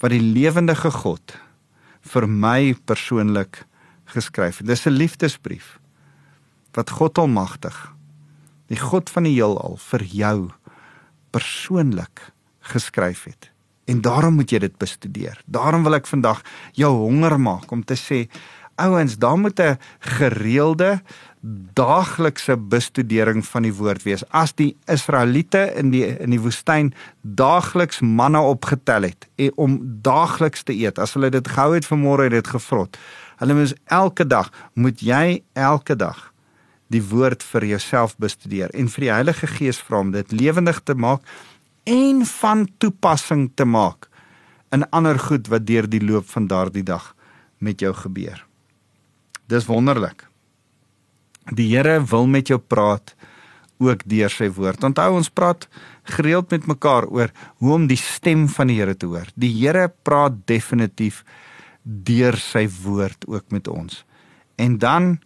wat 0.00 0.10
die 0.10 0.20
lewendige 0.20 0.90
God 0.90 1.38
vir 2.02 2.28
my 2.28 2.74
persoonlik 2.84 3.64
geskryf 4.04 4.58
het. 4.58 4.66
Dis 4.66 4.86
'n 4.86 4.90
liefdesbrief 4.90 5.78
wat 6.72 6.90
God 6.90 7.18
almagtig, 7.18 7.92
die 8.68 8.78
God 8.78 9.10
van 9.10 9.22
die 9.22 9.34
heelal 9.34 9.78
vir 9.80 10.02
jou 10.04 10.50
persoonlik 11.36 12.30
geskryf 12.72 13.24
het. 13.24 13.50
En 13.86 14.00
daarom 14.02 14.34
moet 14.40 14.50
jy 14.50 14.58
dit 14.64 14.78
bestudeer. 14.80 15.38
Daarom 15.46 15.84
wil 15.86 15.98
ek 16.00 16.08
vandag 16.10 16.42
jou 16.74 16.90
honger 17.04 17.36
maak 17.40 17.70
om 17.70 17.84
te 17.86 17.98
sê 17.98 18.26
ouens, 18.76 19.16
daar 19.16 19.38
moet 19.38 19.60
'n 19.60 19.78
gereelde 20.00 21.00
daaglikse 21.72 22.56
bestudering 22.56 23.46
van 23.46 23.62
die 23.62 23.74
woord 23.74 24.02
wees. 24.02 24.24
As 24.30 24.52
die 24.54 24.76
Israeliete 24.86 25.72
in 25.76 25.90
die 25.90 26.18
in 26.18 26.30
die 26.30 26.40
woestyn 26.40 26.92
daagliks 27.22 28.00
manna 28.00 28.42
opgetel 28.42 29.02
het 29.02 29.28
en 29.36 29.52
om 29.56 29.80
daagliks 30.02 30.62
te 30.62 30.72
eet, 30.72 30.98
as 30.98 31.14
hulle 31.14 31.30
dit 31.30 31.48
gehou 31.48 31.74
het 31.74 31.86
vanmôre 31.86 32.22
het 32.22 32.32
dit 32.32 32.46
gevrot. 32.46 32.98
Hulle 33.36 33.54
moet 33.54 33.74
elke 33.84 34.26
dag, 34.26 34.50
moet 34.74 35.00
jy 35.00 35.42
elke 35.52 35.96
dag 35.96 36.32
die 36.92 37.02
woord 37.02 37.42
vir 37.42 37.66
jouself 37.72 38.16
bestudeer 38.22 38.70
en 38.74 38.88
vir 38.92 39.06
die 39.06 39.12
Heilige 39.12 39.48
Gees 39.50 39.80
vra 39.82 40.02
om 40.04 40.12
dit 40.14 40.32
lewendig 40.32 40.80
te 40.84 40.94
maak 40.94 41.24
en 41.86 42.24
van 42.26 42.66
toepassing 42.82 43.48
te 43.54 43.66
maak 43.66 44.08
in 44.74 44.86
ander 44.90 45.18
goed 45.18 45.48
wat 45.52 45.66
deur 45.66 45.86
die 45.90 46.02
loop 46.02 46.26
van 46.30 46.48
daardie 46.50 46.84
dag 46.86 47.12
met 47.58 47.80
jou 47.80 47.92
gebeur. 47.94 48.42
Dis 49.46 49.68
wonderlik. 49.70 50.26
Die 51.54 51.68
Here 51.70 52.00
wil 52.10 52.26
met 52.26 52.50
jou 52.50 52.58
praat 52.58 53.14
ook 53.78 54.02
deur 54.08 54.32
sy 54.32 54.48
woord. 54.50 54.82
Onthou 54.84 55.12
ons 55.18 55.30
praat 55.30 55.68
gereeld 56.16 56.50
met 56.50 56.66
mekaar 56.66 57.06
oor 57.12 57.30
hoe 57.62 57.74
om 57.74 57.86
die 57.86 58.00
stem 58.00 58.46
van 58.50 58.70
die 58.72 58.80
Here 58.80 58.96
te 58.96 59.06
hoor. 59.06 59.28
Die 59.34 59.52
Here 59.54 59.88
praat 60.02 60.42
definitief 60.50 61.22
deur 61.82 62.36
sy 62.40 62.66
woord 62.82 63.28
ook 63.30 63.52
met 63.54 63.68
ons. 63.70 64.02
En 64.58 64.78
dan 64.82 65.16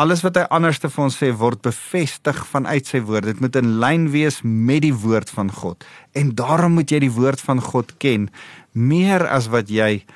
alles 0.00 0.22
wat 0.24 0.38
hy 0.38 0.46
anderste 0.54 0.88
vir 0.88 1.04
ons 1.04 1.18
sê 1.20 1.28
word 1.36 1.60
bevestig 1.64 2.38
vanuit 2.48 2.88
sy 2.88 3.02
woord. 3.04 3.28
Dit 3.28 3.42
moet 3.44 3.56
in 3.60 3.74
lyn 3.82 4.08
wees 4.14 4.40
met 4.44 4.80
die 4.86 4.94
woord 4.96 5.30
van 5.34 5.50
God. 5.52 5.84
En 6.16 6.32
daarom 6.38 6.78
moet 6.78 6.92
jy 6.92 7.02
die 7.04 7.12
woord 7.12 7.42
van 7.44 7.60
God 7.60 7.92
ken 8.00 8.30
meer 8.72 9.26
as 9.28 9.50
wat 9.52 9.68
jy 9.72 10.06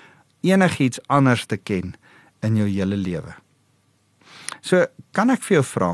enigiets 0.44 1.02
anders 1.12 1.44
te 1.50 1.58
ken 1.60 1.94
in 2.44 2.56
jou 2.60 2.68
hele 2.68 2.96
lewe. 2.96 3.34
So, 4.64 4.86
kan 5.12 5.32
ek 5.32 5.44
vir 5.44 5.58
jou 5.58 5.66
vra? 5.74 5.90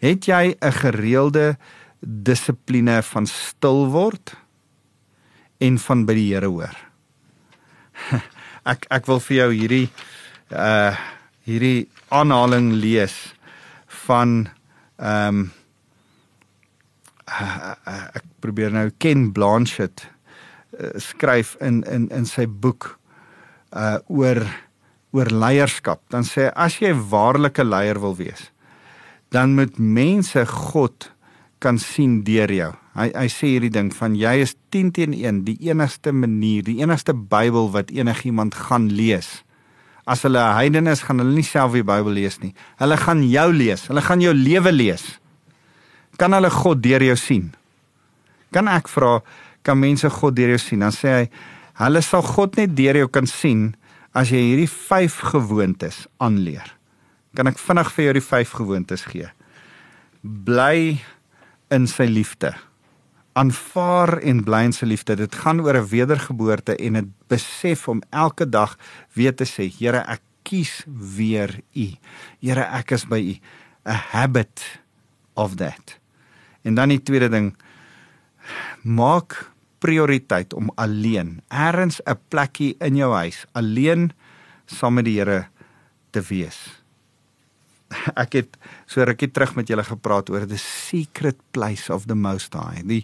Het 0.00 0.28
jy 0.28 0.56
'n 0.56 0.72
gereelde 0.72 1.56
dissipline 2.00 3.02
van 3.02 3.26
stil 3.26 3.86
word 3.92 4.34
en 5.60 5.78
van 5.78 6.06
by 6.06 6.14
die 6.14 6.32
Here 6.32 6.48
hoor? 6.48 6.76
Ek 8.64 8.86
ek 8.90 9.06
wil 9.06 9.20
vir 9.20 9.36
jou 9.36 9.50
hierdie 9.52 9.88
uh 10.50 10.96
hierdie 11.46 11.88
aanhaling 12.08 12.72
lees 12.82 13.34
van 14.06 14.48
ehm 14.98 15.28
um, 15.28 15.50
ek 17.32 18.24
probeer 18.44 18.74
nou 18.74 18.90
Ken 19.00 19.30
Blanchett 19.32 20.04
uh, 20.04 20.90
skryf 21.00 21.54
in 21.64 21.80
in 21.88 22.10
in 22.12 22.26
sy 22.28 22.44
boek 22.46 22.98
uh 23.72 23.98
oor 24.12 24.42
oor 25.12 25.28
leierskap, 25.28 26.00
dan 26.08 26.24
sê 26.24 26.48
hy 26.48 26.52
as 26.56 26.78
jy 26.80 26.92
'n 26.92 27.08
waarlike 27.12 27.64
leier 27.64 28.00
wil 28.00 28.16
wees, 28.16 28.50
dan 29.30 29.54
moet 29.54 29.78
mense 29.78 30.44
God 30.46 31.12
kan 31.60 31.78
sien 31.78 32.22
deur 32.24 32.50
jou. 32.50 32.72
Hy 32.96 33.08
hy 33.14 33.28
sê 33.28 33.46
hierdie 33.54 33.72
ding 33.72 33.92
van 33.94 34.16
jy 34.16 34.34
is 34.42 34.56
10 34.70 34.92
teen 34.92 35.12
1, 35.14 35.44
die 35.44 35.58
enigste 35.68 36.12
manier, 36.12 36.62
die 36.62 36.80
enigste 36.80 37.14
Bybel 37.14 37.70
wat 37.72 37.90
enigiemand 37.90 38.54
gaan 38.54 38.88
lees. 38.88 39.44
As 40.06 40.22
hulle 40.22 40.38
'n 40.38 40.56
heiden 40.56 40.86
is, 40.86 41.02
gaan 41.02 41.18
hulle 41.18 41.34
nie 41.34 41.46
self 41.46 41.72
die 41.72 41.82
Bybel 41.82 42.12
lees 42.12 42.40
nie. 42.40 42.54
Hulle 42.78 42.96
gaan 42.96 43.22
jou 43.22 43.52
lees. 43.52 43.86
Hulle 43.86 44.02
gaan 44.02 44.20
jou 44.20 44.34
lewe 44.34 44.72
lees. 44.72 45.18
Kan 46.18 46.32
hulle 46.32 46.50
God 46.50 46.82
deur 46.82 47.02
jou 47.02 47.16
sien? 47.16 47.52
Kan 48.52 48.68
ek 48.68 48.88
vra 48.88 49.22
kan 49.62 49.78
mense 49.78 50.10
God 50.10 50.34
deur 50.36 50.48
jou 50.48 50.58
sien? 50.58 50.80
Dan 50.80 50.90
sê 50.90 51.08
hy 51.08 51.28
hulle 51.84 52.02
sal 52.02 52.22
God 52.22 52.56
net 52.56 52.76
deur 52.76 52.96
jou 52.96 53.08
kan 53.08 53.26
sien 53.26 53.74
as 54.14 54.28
jy 54.28 54.42
hierdie 54.42 54.68
5 54.68 55.20
gewoontes 55.32 56.06
aanleer. 56.20 56.66
Kan 57.34 57.46
ek 57.46 57.58
vinnig 57.58 57.90
vir 57.92 58.04
jou 58.04 58.12
die 58.12 58.26
5 58.26 58.50
gewoontes 58.58 59.06
gee? 59.08 59.30
Bly 60.22 61.00
in 61.70 61.86
sy 61.86 62.04
liefde. 62.04 62.52
Aanvaar 63.32 64.18
en 64.18 64.42
bly 64.44 64.64
in 64.68 64.74
sy 64.76 64.86
liefde. 64.86 65.16
Dit 65.16 65.34
gaan 65.34 65.60
oor 65.60 65.76
'n 65.80 65.88
wedergeboorte 65.88 66.76
en 66.76 66.96
'n 66.96 67.14
besef 67.28 67.88
om 67.88 68.02
elke 68.10 68.48
dag 68.48 68.76
weer 69.12 69.34
te 69.34 69.44
sê, 69.44 69.70
Here, 69.78 70.04
ek 70.06 70.20
kies 70.42 70.84
weer 71.16 71.60
U. 71.74 71.88
Here, 72.40 72.62
ek 72.62 72.90
is 72.90 73.04
by 73.06 73.20
U. 73.20 73.34
A 73.88 73.92
habit 73.92 74.80
of 75.34 75.56
that. 75.56 75.98
En 76.62 76.74
dan 76.74 76.88
die 76.88 77.02
tweede 77.02 77.28
ding, 77.28 77.56
maak 78.82 79.52
prioriteit 79.78 80.54
om 80.54 80.70
alleen 80.74 81.42
ergens 81.48 82.00
'n 82.04 82.18
plekkie 82.28 82.76
in 82.78 82.96
jou 82.96 83.12
huis 83.12 83.46
alleen 83.52 84.12
saam 84.66 84.94
met 84.94 85.04
die 85.04 85.18
Here 85.18 85.46
te 86.10 86.20
wees. 86.20 86.81
Ek 88.22 88.36
het 88.38 88.56
so 88.90 89.04
rukkie 89.06 89.30
terug 89.30 89.54
met 89.58 89.70
julle 89.70 89.84
gepraat 89.86 90.30
oor 90.32 90.46
the 90.48 90.58
secret 90.60 91.38
place 91.52 91.92
of 91.92 92.06
the 92.10 92.16
most 92.18 92.54
high. 92.54 92.82
Die 92.86 93.02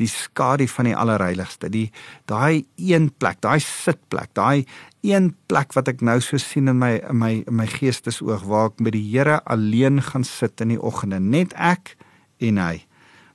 die 0.00 0.08
skadu 0.10 0.68
van 0.70 0.90
die 0.90 0.96
allerheiligste. 0.96 1.70
Die 1.72 1.88
daai 2.30 2.64
een 2.76 3.10
plek, 3.18 3.40
daai 3.44 3.60
sitplek, 3.60 4.34
daai 4.38 4.64
een 5.06 5.32
plek 5.50 5.74
wat 5.76 5.88
ek 5.88 6.02
nou 6.02 6.18
so 6.24 6.38
sien 6.42 6.68
in 6.68 6.78
my 6.78 6.98
in 6.98 7.18
my 7.18 7.32
in 7.46 7.56
my 7.60 7.66
geestesoog 7.70 8.44
waar 8.48 8.72
ek 8.72 8.82
met 8.82 8.96
die 8.96 9.06
Here 9.08 9.40
alleen 9.46 10.02
gaan 10.02 10.24
sit 10.24 10.60
in 10.60 10.74
die 10.74 10.82
oggende, 10.82 11.20
net 11.20 11.54
ek 11.54 11.96
en 12.44 12.58
hy 12.58 12.76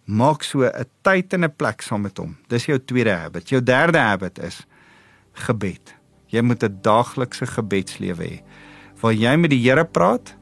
maak 0.05 0.43
so 0.43 0.63
'n 0.63 0.85
tyd 1.03 1.33
en 1.33 1.45
'n 1.45 1.55
plek 1.55 1.81
saam 1.81 2.01
met 2.01 2.17
hom. 2.17 2.37
Dis 2.47 2.65
jou 2.65 2.77
tweede 2.77 3.11
habit. 3.15 3.49
Jou 3.49 3.61
derde 3.63 3.97
habit 3.97 4.39
is 4.39 4.65
gebed. 5.33 5.95
Jy 6.27 6.41
moet 6.41 6.63
'n 6.63 6.79
daaglikse 6.81 7.45
gebedslewe 7.45 8.23
hê 8.23 8.41
waar 9.03 9.13
jy 9.13 9.35
met 9.35 9.51
die 9.51 9.59
Here 9.59 9.83
praat 9.85 10.35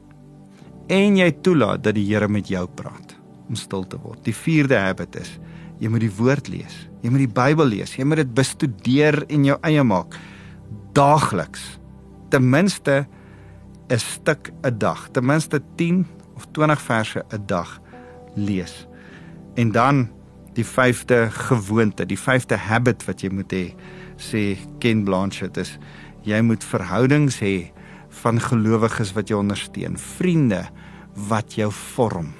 en 0.88 1.16
jy 1.16 1.30
toelaat 1.44 1.82
dat 1.84 1.94
die 1.94 2.06
Here 2.08 2.28
met 2.28 2.48
jou 2.48 2.66
praat 2.66 3.16
om 3.48 3.56
stil 3.58 3.84
te 3.86 3.98
word. 4.00 4.22
Die 4.24 4.34
vierde 4.36 4.78
habit 4.78 5.16
is 5.20 5.38
jy 5.82 5.90
moet 5.90 6.04
die 6.04 6.14
woord 6.16 6.48
lees. 6.48 6.76
Jy 7.02 7.10
moet 7.10 7.24
die 7.24 7.34
Bybel 7.34 7.66
lees. 7.66 7.96
Jy 7.98 8.06
moet 8.06 8.22
dit 8.22 8.34
bestudeer 8.34 9.24
en 9.28 9.44
jou 9.44 9.58
eie 9.66 9.82
maak 9.82 10.16
daagliks. 10.94 11.78
Ten 12.30 12.48
minste 12.50 13.06
'n 13.90 13.98
stuk 13.98 14.52
'n 14.64 14.78
dag. 14.78 15.08
Ten 15.12 15.26
minste 15.26 15.60
10 15.76 16.06
of 16.36 16.46
20 16.52 16.80
verse 16.80 17.24
'n 17.32 17.46
dag 17.46 17.80
lees. 18.34 18.86
En 19.54 19.72
dan 19.72 20.08
die 20.54 20.64
vyfde 20.64 21.30
gewoonte, 21.30 22.06
die 22.06 22.18
vyfde 22.18 22.56
habit 22.56 23.04
wat 23.04 23.20
jy 23.20 23.30
moet 23.30 23.52
hê, 23.52 23.74
sê 24.16 24.56
Ken 24.78 25.04
Blanchett 25.04 25.56
is 25.56 25.78
jy 26.22 26.40
moet 26.40 26.64
verhoudings 26.64 27.40
hê 27.40 27.72
van 28.22 28.40
gelowiges 28.40 29.12
wat 29.16 29.30
jou 29.32 29.40
ondersteun, 29.40 29.96
vriende 29.98 30.64
wat 31.28 31.56
jou 31.56 31.70
vorm. 31.72 32.32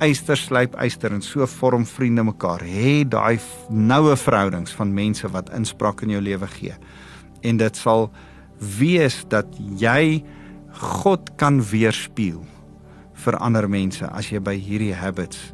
Eyster 0.00 0.38
slyp 0.38 0.76
eyster 0.80 1.12
en 1.12 1.22
so 1.22 1.46
vorm 1.58 1.84
vriende 1.86 2.24
mekaar. 2.24 2.62
Hê 2.64 3.02
daai 3.04 3.38
noue 3.68 4.16
verhoudings 4.16 4.72
van 4.78 4.94
mense 4.96 5.28
wat 5.34 5.52
inspraak 5.56 6.04
in 6.06 6.14
jou 6.16 6.22
lewe 6.24 6.48
gee. 6.56 6.76
En 7.44 7.60
dit 7.60 7.76
sal 7.76 8.08
wees 8.78 9.20
dat 9.28 9.48
jy 9.80 10.22
God 10.96 11.32
kan 11.40 11.60
weerspieël 11.60 12.44
vir 13.20 13.36
ander 13.42 13.68
mense 13.68 14.06
as 14.08 14.30
jy 14.32 14.40
by 14.40 14.56
hierdie 14.56 14.94
habits 14.96 15.50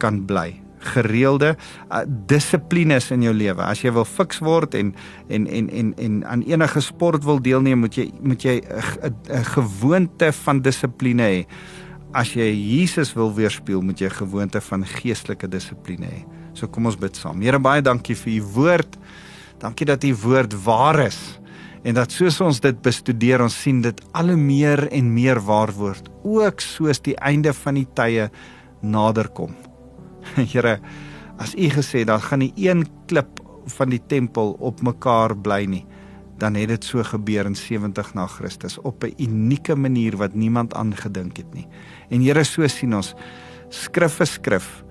kan 0.00 0.22
bly 0.26 0.61
gereelde 0.94 1.54
uh, 1.90 2.02
dissiplines 2.26 3.10
in 3.10 3.22
jou 3.22 3.34
lewe. 3.34 3.62
As 3.62 3.82
jy 3.84 3.92
wil 3.94 4.06
fiks 4.08 4.42
word 4.44 4.74
en 4.78 4.94
en 5.28 5.46
en 5.46 5.70
en 5.70 5.94
en 5.98 6.24
aan 6.26 6.42
enige 6.42 6.80
sport 6.80 7.24
wil 7.24 7.40
deelneem, 7.42 7.78
moet 7.84 7.96
jy 7.96 8.10
moet 8.20 8.42
jy 8.42 8.60
'n 8.62 9.44
gewoonte 9.54 10.32
van 10.32 10.62
dissipline 10.62 11.22
hê. 11.22 11.46
As 12.12 12.34
jy 12.34 12.52
Jesus 12.52 13.14
wil 13.14 13.34
weerspieël, 13.34 13.82
moet 13.82 13.98
jy 13.98 14.06
'n 14.06 14.20
gewoonte 14.26 14.60
van 14.60 14.84
geestelike 14.84 15.48
dissipline 15.48 16.06
hê. 16.06 16.24
So 16.54 16.66
kom 16.66 16.86
ons 16.86 16.96
bid 16.96 17.16
saam. 17.16 17.40
Here 17.40 17.58
baie 17.58 17.82
dankie 17.82 18.14
vir 18.14 18.32
u 18.32 18.42
woord. 18.42 18.98
Dankie 19.58 19.86
dat 19.86 20.04
u 20.04 20.14
woord 20.14 20.64
waar 20.64 21.06
is 21.06 21.38
en 21.82 21.94
dat 21.98 22.14
soos 22.14 22.38
ons 22.42 22.60
dit 22.62 22.78
bestudeer, 22.82 23.42
ons 23.42 23.54
sien 23.64 23.80
dit 23.82 24.02
al 24.14 24.32
hoe 24.32 24.38
meer 24.38 24.86
en 24.94 25.12
meer 25.14 25.40
waar 25.42 25.72
word, 25.74 26.08
ook 26.22 26.62
soos 26.62 27.02
die 27.02 27.16
einde 27.18 27.52
van 27.64 27.80
die 27.80 27.88
tye 27.98 28.28
naderkom. 28.82 29.54
Here, 30.52 30.78
as 31.38 31.54
u 31.54 31.68
gesê 31.72 32.04
dat 32.08 32.22
gaan 32.28 32.42
nie 32.44 32.52
een 32.56 32.86
klip 33.10 33.40
van 33.78 33.92
die 33.92 34.02
tempel 34.06 34.56
op 34.60 34.82
mekaar 34.82 35.36
bly 35.36 35.64
nie, 35.68 35.84
dan 36.42 36.56
het 36.58 36.72
dit 36.72 36.84
so 36.84 37.02
gebeur 37.06 37.46
in 37.46 37.54
70 37.54 38.14
na 38.14 38.26
Christus 38.26 38.78
op 38.82 39.04
'n 39.04 39.14
unieke 39.18 39.76
manier 39.76 40.16
wat 40.16 40.34
niemand 40.34 40.74
aangedink 40.74 41.36
het 41.36 41.54
nie. 41.54 41.66
En 42.10 42.20
Here, 42.20 42.44
so 42.44 42.66
sien 42.66 42.94
ons 42.94 43.14
skrif 43.68 44.12
vir 44.12 44.26
skrif, 44.26 44.84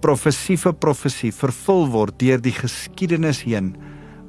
profesie 0.00 0.56
vir 0.56 0.72
profesie 0.72 1.32
vervul 1.32 1.88
word 1.88 2.18
deur 2.18 2.40
die 2.40 2.52
geskiedenis 2.52 3.42
heen 3.42 3.76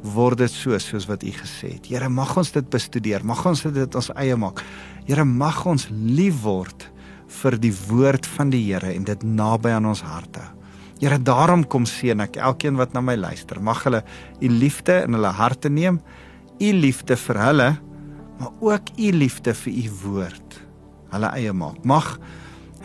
word 0.03 0.37
dit 0.37 0.51
so 0.51 0.77
soos 0.77 1.07
wat 1.07 1.23
u 1.23 1.31
gesê 1.31 1.73
het. 1.73 1.87
Here, 1.87 2.09
mag 2.09 2.37
ons 2.37 2.51
dit 2.51 2.69
bestudeer, 2.69 3.25
mag 3.25 3.45
ons 3.45 3.63
dit 3.63 3.95
ons 3.95 4.11
eie 4.15 4.35
maak. 4.35 4.61
Here, 5.07 5.25
mag 5.25 5.65
ons 5.65 5.87
lief 5.91 6.43
word 6.43 6.91
vir 7.41 7.57
die 7.61 7.73
woord 7.87 8.27
van 8.35 8.51
die 8.53 8.63
Here 8.67 8.93
en 8.93 9.07
dit 9.07 9.23
naby 9.23 9.73
aan 9.75 9.89
ons 9.89 10.03
harte. 10.05 10.43
Here, 11.01 11.17
daarom 11.19 11.65
kom 11.67 11.85
seën 11.85 12.21
ek 12.23 12.39
elkeen 12.39 12.77
wat 12.79 12.93
na 12.95 13.01
my 13.03 13.17
luister. 13.19 13.59
Mag 13.59 13.83
hulle 13.83 14.03
u 14.39 14.49
liefde 14.49 15.01
in 15.03 15.17
hulle 15.17 15.33
harte 15.35 15.69
neem, 15.69 15.99
u 16.59 16.71
liefde 16.71 17.17
vir 17.19 17.41
hulle, 17.41 17.69
maar 18.39 18.53
ook 18.63 18.93
u 18.97 19.11
liefde 19.11 19.53
vir 19.53 19.73
u 19.73 19.85
woord 20.03 20.59
hulle 21.15 21.29
eie 21.37 21.53
maak. 21.55 21.83
Mag 21.87 22.15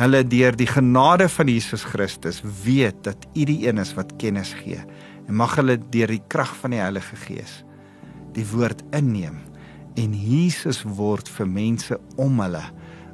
hulle 0.00 0.22
deur 0.24 0.56
die 0.56 0.68
genade 0.68 1.28
van 1.28 1.48
Jesus 1.50 1.84
Christus 1.84 2.40
weet 2.64 3.02
dat 3.04 3.26
u 3.34 3.44
die 3.44 3.66
een 3.66 3.80
is 3.82 3.92
wat 3.98 4.16
kennis 4.20 4.54
gee 4.62 4.80
en 5.26 5.36
mag 5.36 5.58
hulle 5.60 5.76
deur 5.92 6.08
die 6.08 6.22
krag 6.32 6.54
van 6.62 6.72
die 6.72 6.80
Heilige 6.80 7.18
Gees 7.26 7.60
die 8.36 8.46
woord 8.52 8.80
inneem 8.96 9.36
en 10.00 10.14
Jesus 10.16 10.80
word 10.86 11.28
vir 11.28 11.50
mense 11.50 11.98
om 12.16 12.40
hulle 12.40 12.62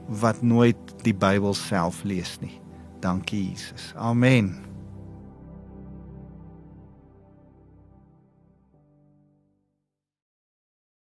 wat 0.09 0.43
nooit 0.43 0.77
die 1.03 1.15
Bybel 1.15 1.55
self 1.55 2.05
lees 2.05 2.39
nie. 2.41 2.61
Dankie 3.01 3.51
Jesus. 3.51 3.93
Amen. 3.97 4.57